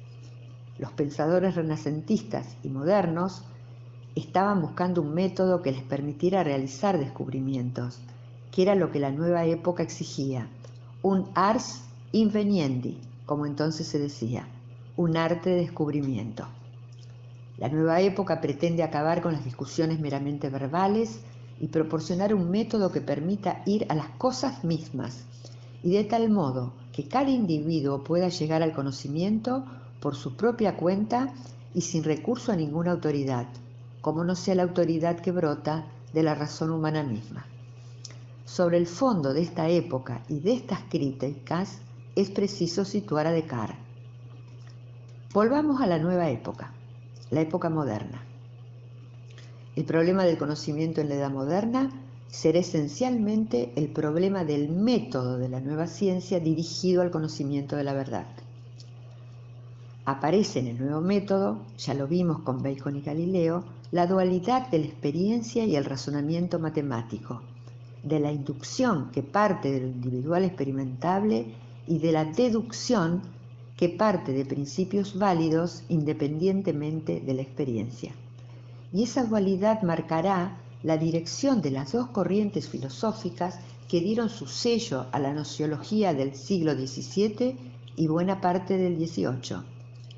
Los 0.80 0.92
pensadores 0.94 1.56
renacentistas 1.56 2.58
y 2.64 2.70
modernos 2.70 3.44
estaban 4.16 4.62
buscando 4.62 5.02
un 5.02 5.14
método 5.14 5.62
que 5.62 5.72
les 5.72 5.84
permitiera 5.84 6.44
realizar 6.44 6.98
descubrimientos, 6.98 8.00
que 8.52 8.62
era 8.62 8.76
lo 8.76 8.92
que 8.92 9.00
la 9.00 9.12
nueva 9.12 9.46
época 9.46 9.84
exigía, 9.84 10.48
un 11.02 11.30
ars 11.36 11.84
inveniendi, 12.14 12.98
como 13.26 13.46
entonces 13.46 13.88
se 13.88 14.00
decía, 14.00 14.48
un 14.96 15.18
arte 15.18 15.50
de 15.50 15.58
descubrimiento. 15.58 16.48
La 17.58 17.70
nueva 17.70 18.02
época 18.02 18.42
pretende 18.42 18.84
acabar 18.84 19.22
con 19.22 19.34
las 19.34 19.44
discusiones 19.44 20.00
meramente 20.00 20.50
verbales 20.50 21.22
y 21.60 21.68
proporcionar 21.68 22.34
un 22.34 22.50
método 22.50 22.92
que 22.92 23.02
permita 23.02 23.62
ir 23.66 23.86
a 23.90 23.96
las 23.96 24.10
cosas 24.18 24.64
mismas 24.64 25.26
y 25.84 25.92
de 25.92 26.04
tal 26.04 26.30
modo 26.30 26.74
que 26.92 27.08
cada 27.08 27.30
individuo 27.30 28.04
pueda 28.04 28.30
llegar 28.30 28.64
al 28.64 28.74
conocimiento 28.74 29.66
por 30.00 30.16
su 30.16 30.36
propia 30.36 30.76
cuenta 30.78 31.34
y 31.74 31.82
sin 31.82 32.04
recurso 32.04 32.52
a 32.52 32.56
ninguna 32.56 32.92
autoridad, 32.92 33.48
como 34.02 34.24
no 34.24 34.36
sea 34.36 34.56
la 34.56 34.64
autoridad 34.64 35.20
que 35.20 35.32
brota 35.32 35.86
de 36.14 36.24
la 36.24 36.36
razón 36.36 36.72
humana 36.72 37.04
misma. 37.04 37.46
Sobre 38.46 38.78
el 38.78 38.88
fondo 38.88 39.34
de 39.34 39.42
esta 39.42 39.70
época 39.70 40.24
y 40.30 40.40
de 40.40 40.54
estas 40.54 40.80
críticas 40.90 41.80
es 42.16 42.30
preciso 42.30 42.86
situar 42.86 43.28
a 43.28 43.32
Descartes. 43.32 43.78
Volvamos 45.34 45.82
a 45.82 45.88
la 45.88 46.00
nueva 46.00 46.30
época, 46.30 46.72
la 47.30 47.42
época 47.42 47.70
moderna. 47.70 48.24
El 49.76 49.84
problema 49.84 50.24
del 50.24 50.38
conocimiento 50.38 51.02
en 51.02 51.10
la 51.10 51.16
edad 51.16 51.32
moderna 51.32 51.92
será 52.30 52.60
esencialmente 52.60 53.74
el 53.76 53.90
problema 53.90 54.46
del 54.46 54.70
método 54.70 55.38
de 55.38 55.50
la 55.50 55.60
nueva 55.60 55.88
ciencia 55.88 56.40
dirigido 56.40 57.02
al 57.02 57.12
conocimiento 57.12 57.76
de 57.76 57.84
la 57.84 57.94
verdad. 57.94 58.26
Aparece 60.06 60.60
en 60.60 60.68
el 60.68 60.80
nuevo 60.80 61.02
método, 61.02 61.60
ya 61.78 61.94
lo 61.94 62.08
vimos 62.08 62.40
con 62.40 62.64
Bacon 62.64 62.96
y 62.96 63.02
Galileo, 63.02 63.66
la 63.92 64.08
dualidad 64.08 64.70
de 64.70 64.80
la 64.80 64.86
experiencia 64.86 65.66
y 65.66 65.76
el 65.76 65.84
razonamiento 65.84 66.58
matemático, 66.58 67.42
de 68.02 68.22
la 68.22 68.32
inducción 68.32 69.12
que 69.12 69.24
parte 69.24 69.74
de 69.74 69.82
lo 69.82 69.88
individual 69.88 70.46
experimentable 70.46 71.48
y 71.86 72.00
de 72.00 72.14
la 72.14 72.24
deducción 72.24 73.24
que 73.76 73.90
parte 73.90 74.32
de 74.32 74.46
principios 74.46 75.20
válidos 75.20 75.84
independientemente 75.90 77.20
de 77.20 77.34
la 77.34 77.42
experiencia 77.42 78.14
y 78.96 79.04
esa 79.04 79.26
dualidad 79.26 79.82
marcará 79.82 80.58
la 80.82 80.96
dirección 80.96 81.62
de 81.62 81.70
las 81.70 81.92
dos 81.92 82.08
corrientes 82.12 82.70
filosóficas 82.70 83.60
que 83.90 84.00
dieron 84.00 84.30
su 84.30 84.48
sello 84.48 85.08
a 85.12 85.20
la 85.20 85.34
nociología 85.34 86.14
del 86.14 86.34
siglo 86.34 86.76
XVII 86.76 87.58
y 87.98 88.08
buena 88.08 88.40
parte 88.40 88.78
del 88.78 88.96
XVIII, 88.96 89.58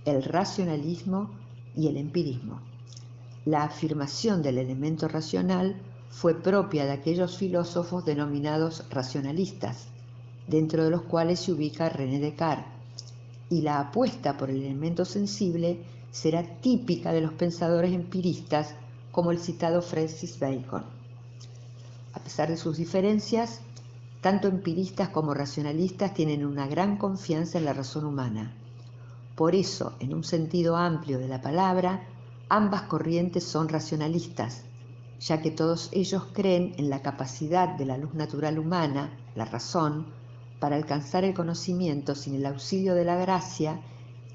el 0.06 0.22
racionalismo 0.22 1.32
y 1.76 1.88
el 1.88 1.98
empirismo. 1.98 2.62
La 3.46 3.64
afirmación 3.64 4.44
del 4.44 4.60
elemento 4.60 5.08
racional 5.08 5.82
fue 6.12 6.36
propia 6.36 6.86
de 6.86 6.92
aquellos 6.92 7.36
filósofos 7.36 8.06
denominados 8.06 8.84
racionalistas, 8.92 9.88
dentro 10.48 10.84
de 10.84 10.92
los 10.92 11.02
cuales 11.02 11.40
se 11.40 11.52
ubica 11.52 11.90
René 11.90 12.20
Descartes, 12.20 12.72
y 13.50 13.62
la 13.62 13.80
apuesta 13.80 14.38
por 14.38 14.52
el 14.52 14.62
elemento 14.62 15.04
sensible 15.04 15.80
será 16.18 16.42
típica 16.42 17.14
de 17.14 17.22
los 17.22 17.34
pensadores 17.34 17.94
empiristas 17.94 18.74
como 19.12 19.30
el 19.30 19.38
citado 19.38 19.84
Francis 19.84 20.40
Bacon. 20.40 20.84
A 22.14 22.20
pesar 22.20 22.50
de 22.50 22.58
sus 22.58 22.78
diferencias, 22.78 23.62
tanto 24.20 24.48
empiristas 24.48 25.10
como 25.10 25.36
racionalistas 25.36 26.16
tienen 26.16 26.44
una 26.44 26.66
gran 26.66 26.98
confianza 26.98 27.60
en 27.60 27.66
la 27.66 27.74
razón 27.74 28.04
humana. 28.06 28.52
Por 29.36 29.54
eso, 29.54 29.94
en 30.00 30.16
un 30.16 30.24
sentido 30.24 30.76
amplio 30.76 31.20
de 31.20 31.28
la 31.28 31.40
palabra, 31.40 32.02
ambas 32.50 32.82
corrientes 32.84 33.44
son 33.44 33.70
racionalistas, 33.70 34.64
ya 35.20 35.40
que 35.44 35.52
todos 35.52 35.90
ellos 35.92 36.24
creen 36.34 36.74
en 36.78 36.90
la 36.90 37.04
capacidad 37.04 37.78
de 37.78 37.86
la 37.86 38.00
luz 38.00 38.16
natural 38.16 38.58
humana, 38.58 39.12
la 39.36 39.46
razón, 39.46 40.08
para 40.60 40.78
alcanzar 40.78 41.24
el 41.24 41.36
conocimiento 41.36 42.16
sin 42.16 42.34
el 42.34 42.48
auxilio 42.48 42.96
de 42.96 43.06
la 43.06 43.18
gracia 43.18 43.80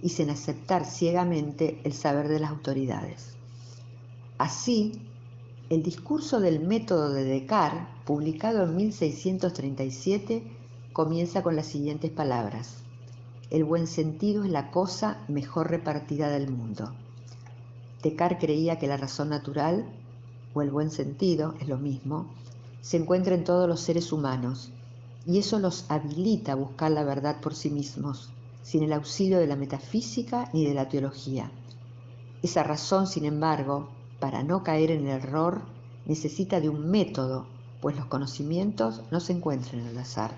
y 0.03 0.09
sin 0.11 0.31
aceptar 0.31 0.85
ciegamente 0.85 1.81
el 1.85 1.93
saber 1.93 2.29
de 2.29 2.41
las 2.41 2.51
autoridades. 2.51 3.37
Así, 4.37 5.01
el 5.71 5.83
discurso 5.83 6.41
del 6.41 6.61
método 6.61 7.13
de 7.13 7.25
Descartes, 7.25 7.87
publicado 8.05 8.65
en 8.65 8.77
1637, 8.77 10.43
comienza 10.93 11.43
con 11.43 11.55
las 11.55 11.67
siguientes 11.67 12.11
palabras. 12.11 12.83
El 13.51 13.65
buen 13.65 13.87
sentido 13.87 14.45
es 14.45 14.51
la 14.51 14.71
cosa 14.71 15.19
mejor 15.29 15.71
repartida 15.71 16.29
del 16.29 16.51
mundo. 16.51 16.93
Descartes 18.03 18.39
creía 18.41 18.79
que 18.79 18.89
la 18.89 18.97
razón 18.97 19.29
natural, 19.29 19.87
o 20.53 20.63
el 20.63 20.71
buen 20.71 20.91
sentido, 20.91 21.55
es 21.61 21.69
lo 21.69 21.79
mismo, 21.79 22.27
se 22.81 22.97
encuentra 22.97 23.35
en 23.35 23.45
todos 23.45 23.69
los 23.69 23.81
seres 23.81 24.13
humanos, 24.13 24.73
y 25.25 25.39
eso 25.39 25.61
los 25.61 25.89
habilita 25.89 26.53
a 26.53 26.57
buscar 26.57 26.91
la 26.91 27.05
verdad 27.05 27.41
por 27.41 27.55
sí 27.55 27.71
mismos, 27.71 28.31
sin 28.63 28.83
el 28.83 28.93
auxilio 28.93 29.39
de 29.39 29.47
la 29.47 29.57
metafísica 29.57 30.49
ni 30.53 30.65
de 30.65 30.75
la 30.75 30.89
teología. 30.89 31.51
Esa 32.43 32.63
razón, 32.63 33.07
sin 33.07 33.25
embargo, 33.25 33.89
para 34.19 34.43
no 34.43 34.63
caer 34.63 34.91
en 34.91 35.07
el 35.07 35.23
error, 35.23 35.63
necesita 36.07 36.61
de 36.61 36.69
un 36.69 36.91
método, 36.91 37.47
pues 37.81 37.97
los 37.97 38.07
conocimientos 38.07 39.03
no 39.11 39.21
se 39.21 39.33
encuentran 39.33 39.81
en 39.81 39.89
el 39.89 39.99
azar. 39.99 40.33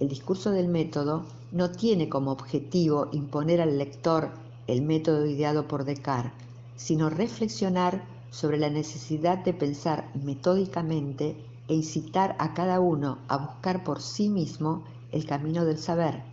El 0.00 0.08
discurso 0.08 0.50
del 0.50 0.68
método 0.68 1.24
no 1.52 1.70
tiene 1.70 2.08
como 2.08 2.32
objetivo 2.32 3.08
imponer 3.12 3.60
al 3.60 3.78
lector 3.78 4.30
el 4.66 4.82
método 4.82 5.26
ideado 5.26 5.68
por 5.68 5.84
Descartes, 5.84 6.32
sino 6.76 7.10
reflexionar 7.10 8.02
sobre 8.30 8.58
la 8.58 8.70
necesidad 8.70 9.38
de 9.38 9.52
pensar 9.52 10.10
metódicamente 10.14 11.36
e 11.68 11.74
incitar 11.74 12.34
a 12.38 12.54
cada 12.54 12.80
uno 12.80 13.18
a 13.28 13.36
buscar 13.36 13.84
por 13.84 14.00
sí 14.00 14.28
mismo 14.28 14.82
el 15.12 15.26
camino 15.26 15.64
del 15.64 15.78
saber, 15.78 16.31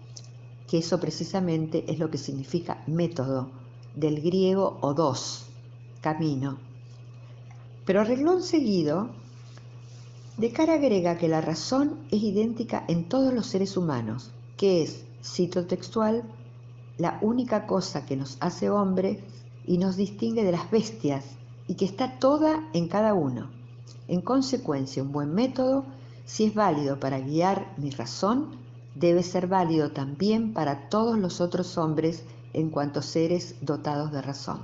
que 0.70 0.78
eso 0.78 1.00
precisamente 1.00 1.84
es 1.92 1.98
lo 1.98 2.12
que 2.12 2.18
significa 2.18 2.84
método, 2.86 3.50
del 3.96 4.22
griego 4.22 4.78
odos, 4.82 5.48
camino. 6.02 6.58
Pero 7.86 8.02
arreglón 8.02 8.44
seguido, 8.44 9.10
Descartes 10.38 10.78
agrega 10.78 11.18
que 11.18 11.28
la 11.28 11.42
razón 11.42 11.98
es 12.12 12.22
idéntica 12.22 12.86
en 12.88 13.10
todos 13.10 13.34
los 13.34 13.48
seres 13.48 13.76
humanos, 13.76 14.32
que 14.58 14.84
es, 14.84 15.04
cito 15.24 15.66
textual, 15.66 16.24
la 16.98 17.18
única 17.22 17.66
cosa 17.66 18.06
que 18.06 18.16
nos 18.16 18.38
hace 18.40 18.70
hombres 18.70 19.18
y 19.66 19.80
nos 19.80 19.98
distingue 19.98 20.44
de 20.44 20.52
las 20.52 20.70
bestias 20.70 21.26
y 21.68 21.76
que 21.76 21.86
está 21.86 22.20
toda 22.20 22.70
en 22.74 22.88
cada 22.88 23.14
uno. 23.14 23.50
En 24.08 24.22
consecuencia, 24.22 25.04
un 25.04 25.12
buen 25.12 25.34
método, 25.34 25.84
si 26.26 26.46
es 26.46 26.54
válido 26.54 27.00
para 27.00 27.20
guiar 27.20 27.74
mi 27.78 27.90
razón, 27.90 28.59
debe 29.00 29.24
ser 29.24 29.48
válido 29.48 29.92
también 29.92 30.54
para 30.54 30.90
todos 30.90 31.18
los 31.18 31.40
otros 31.40 31.78
hombres 31.78 32.24
en 32.54 32.70
cuanto 32.70 33.02
seres 33.02 33.56
dotados 33.62 34.12
de 34.12 34.22
razón. 34.22 34.60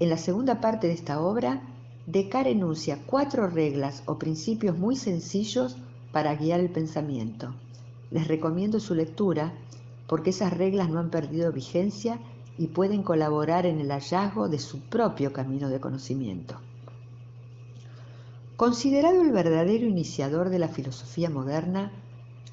En 0.00 0.08
la 0.08 0.16
segunda 0.16 0.60
parte 0.60 0.86
de 0.86 0.94
esta 0.94 1.20
obra, 1.20 1.62
Descartes 2.06 2.52
enuncia 2.52 3.00
cuatro 3.04 3.48
reglas 3.48 4.04
o 4.06 4.16
principios 4.16 4.78
muy 4.78 4.94
sencillos 4.94 5.76
para 6.12 6.36
guiar 6.36 6.60
el 6.60 6.70
pensamiento. 6.70 7.52
Les 8.12 8.28
recomiendo 8.28 8.78
su 8.78 8.94
lectura 8.94 9.52
porque 10.06 10.30
esas 10.30 10.56
reglas 10.56 10.88
no 10.88 11.00
han 11.00 11.10
perdido 11.10 11.50
vigencia 11.50 12.20
y 12.58 12.68
pueden 12.68 13.02
colaborar 13.02 13.66
en 13.66 13.80
el 13.80 13.90
hallazgo 13.90 14.48
de 14.48 14.60
su 14.60 14.80
propio 14.82 15.32
camino 15.32 15.68
de 15.68 15.80
conocimiento. 15.80 16.60
Considerado 18.56 19.20
el 19.20 19.32
verdadero 19.32 19.84
iniciador 19.84 20.48
de 20.48 20.60
la 20.60 20.68
filosofía 20.68 21.28
moderna, 21.28 21.90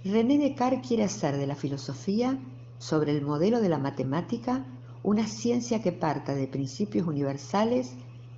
René 0.05 0.37
Descartes 0.37 0.85
quiere 0.85 1.03
hacer 1.05 1.37
de 1.37 1.47
la 1.47 1.55
filosofía, 1.55 2.37
sobre 2.77 3.13
el 3.13 3.21
modelo 3.21 3.61
de 3.61 3.69
la 3.69 3.77
matemática, 3.77 4.65
una 5.01 5.25
ciencia 5.27 5.81
que 5.81 5.93
parta 5.93 6.35
de 6.35 6.49
principios 6.49 7.07
universales 7.07 7.93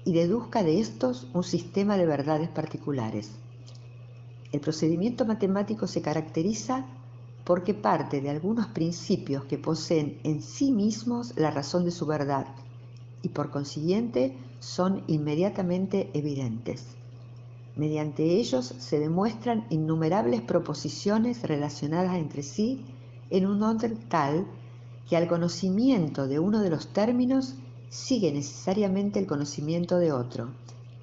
y 0.06 0.14
deduzca 0.14 0.62
de 0.62 0.80
estos 0.80 1.28
un 1.34 1.44
sistema 1.44 1.98
de 1.98 2.06
verdades 2.06 2.50
particulares. 2.50 3.32
El 4.52 4.60
procedimiento 4.60 5.26
matemático 5.26 5.88
se 5.88 6.04
caracteriza 6.04 6.86
porque 7.44 7.74
parte 7.74 8.22
de 8.22 8.30
algunos 8.30 8.68
principios 8.68 9.46
que 9.46 9.58
poseen 9.58 10.20
en 10.24 10.44
sí 10.44 10.72
mismos 10.72 11.34
la 11.36 11.50
razón 11.50 11.84
de 11.84 11.92
su 11.92 12.06
verdad 12.06 12.46
y 13.24 13.30
por 13.30 13.50
consiguiente 13.50 14.38
son 14.60 15.04
inmediatamente 15.08 16.12
evidentes. 16.14 16.96
Mediante 17.76 18.24
ellos 18.24 18.74
se 18.78 19.00
demuestran 19.00 19.66
innumerables 19.70 20.42
proposiciones 20.42 21.44
relacionadas 21.44 22.16
entre 22.16 22.42
sí 22.42 22.86
en 23.30 23.46
un 23.46 23.62
orden 23.64 23.98
tal 24.08 24.48
que 25.10 25.18
al 25.18 25.28
conocimiento 25.28 26.28
de 26.28 26.40
uno 26.40 26.62
de 26.62 26.70
los 26.70 26.88
términos 26.94 27.56
sigue 27.90 28.32
necesariamente 28.32 29.20
el 29.20 29.28
conocimiento 29.28 29.98
de 29.98 30.12
otro, 30.12 30.50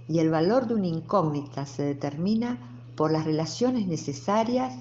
y 0.08 0.18
el 0.18 0.30
valor 0.30 0.66
de 0.66 0.74
una 0.74 0.86
incógnita 0.86 1.66
se 1.66 1.82
determina 1.82 2.58
por 2.96 3.12
las 3.12 3.24
relaciones 3.24 3.86
necesarias 3.86 4.74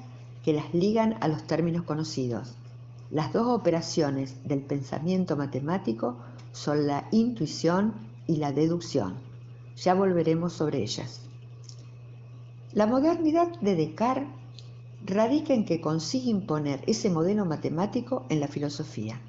que 0.44 0.54
las 0.54 0.74
ligan 0.74 1.18
a 1.22 1.28
los 1.28 1.44
términos 1.44 1.84
conocidos. 1.84 2.56
Las 3.12 3.34
dos 3.34 3.48
operaciones 3.48 4.36
del 4.46 4.62
pensamiento 4.62 5.36
matemático 5.36 6.18
son 6.54 6.88
la 6.88 7.08
intuición 7.12 7.94
y 8.28 8.38
la 8.38 8.52
deducción. 8.52 9.16
Ya 9.76 9.94
volveremos 9.94 10.54
sobre 10.54 10.82
ellas. 10.82 11.22
La 12.74 12.86
modernidad 12.88 13.60
de 13.60 13.76
Descartes 13.76 14.30
radica 15.06 15.54
en 15.54 15.66
que 15.66 15.82
consigue 15.82 16.30
imponer 16.30 16.84
ese 16.88 17.10
modelo 17.10 17.46
matemático 17.46 18.26
en 18.30 18.40
la 18.40 18.48
filosofía. 18.48 19.20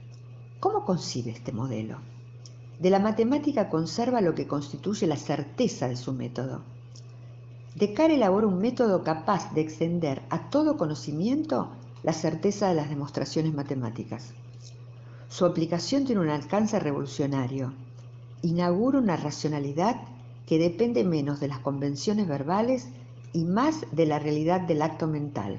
¿Cómo 0.61 0.85
concibe 0.85 1.31
este 1.31 1.53
modelo? 1.53 1.99
De 2.79 2.91
la 2.91 2.99
matemática 2.99 3.69
conserva 3.69 4.21
lo 4.21 4.35
que 4.35 4.47
constituye 4.47 5.07
la 5.07 5.17
certeza 5.17 5.89
de 5.89 5.97
su 5.97 6.13
método, 6.13 6.63
Descartes 7.75 8.19
elabora 8.19 8.47
un 8.47 8.59
método 8.59 9.03
capaz 9.03 9.55
de 9.55 9.63
extender 9.63 10.21
a 10.29 10.51
todo 10.51 10.77
conocimiento 10.77 11.71
la 12.03 12.13
certeza 12.13 12.69
de 12.69 12.75
las 12.75 12.91
demostraciones 12.91 13.55
matemáticas. 13.55 14.35
Su 15.31 15.47
aplicación 15.47 16.05
tiene 16.05 16.21
un 16.21 16.29
alcance 16.29 16.79
revolucionario. 16.79 17.73
Inaugura 18.43 18.99
una 18.99 19.17
racionalidad 19.17 20.03
que 20.47 20.59
depende 20.59 21.03
menos 21.03 21.41
de 21.41 21.49
las 21.49 21.61
convenciones 21.61 22.29
verbales 22.29 22.89
y 23.33 23.45
más 23.45 23.87
de 23.93 24.07
la 24.07 24.19
realidad 24.19 24.61
del 24.61 24.83
acto 24.83 25.07
mental. 25.07 25.59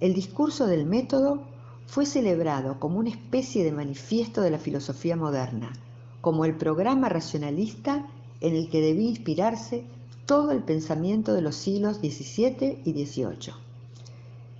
El 0.00 0.14
discurso 0.14 0.66
del 0.66 0.84
método 0.84 1.42
fue 1.86 2.06
celebrado 2.06 2.78
como 2.80 2.98
una 2.98 3.10
especie 3.10 3.64
de 3.64 3.72
manifiesto 3.72 4.40
de 4.42 4.50
la 4.50 4.58
filosofía 4.58 5.16
moderna, 5.16 5.72
como 6.20 6.44
el 6.44 6.56
programa 6.56 7.08
racionalista 7.08 8.06
en 8.40 8.54
el 8.54 8.68
que 8.68 8.80
debía 8.80 9.08
inspirarse 9.08 9.84
todo 10.26 10.50
el 10.52 10.62
pensamiento 10.62 11.34
de 11.34 11.42
los 11.42 11.54
siglos 11.54 11.98
XVII 11.98 12.80
y 12.84 13.04
XVIII. 13.04 13.54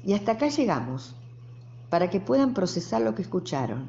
Y 0.06 0.12
hasta 0.12 0.32
acá 0.32 0.48
llegamos, 0.48 1.14
para 1.90 2.10
que 2.10 2.20
puedan 2.20 2.54
procesar 2.54 3.02
lo 3.02 3.14
que 3.14 3.22
escucharon, 3.22 3.88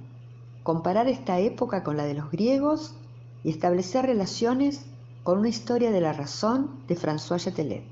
comparar 0.64 1.08
esta 1.08 1.40
época 1.40 1.84
con 1.84 1.98
la 1.98 2.06
de 2.06 2.14
los 2.14 2.32
griegos 2.32 2.96
y 3.44 3.50
establecer 3.50 4.06
relaciones 4.06 4.86
con 5.26 5.40
una 5.40 5.50
historia 5.50 5.90
de 5.90 6.02
la 6.02 6.14
razón 6.14 6.86
de 6.88 6.96
François 6.96 7.44
Chatelet. 7.44 7.84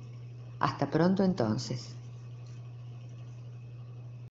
Hasta 0.59 0.91
pronto 0.91 1.23
entonces. 1.23 1.95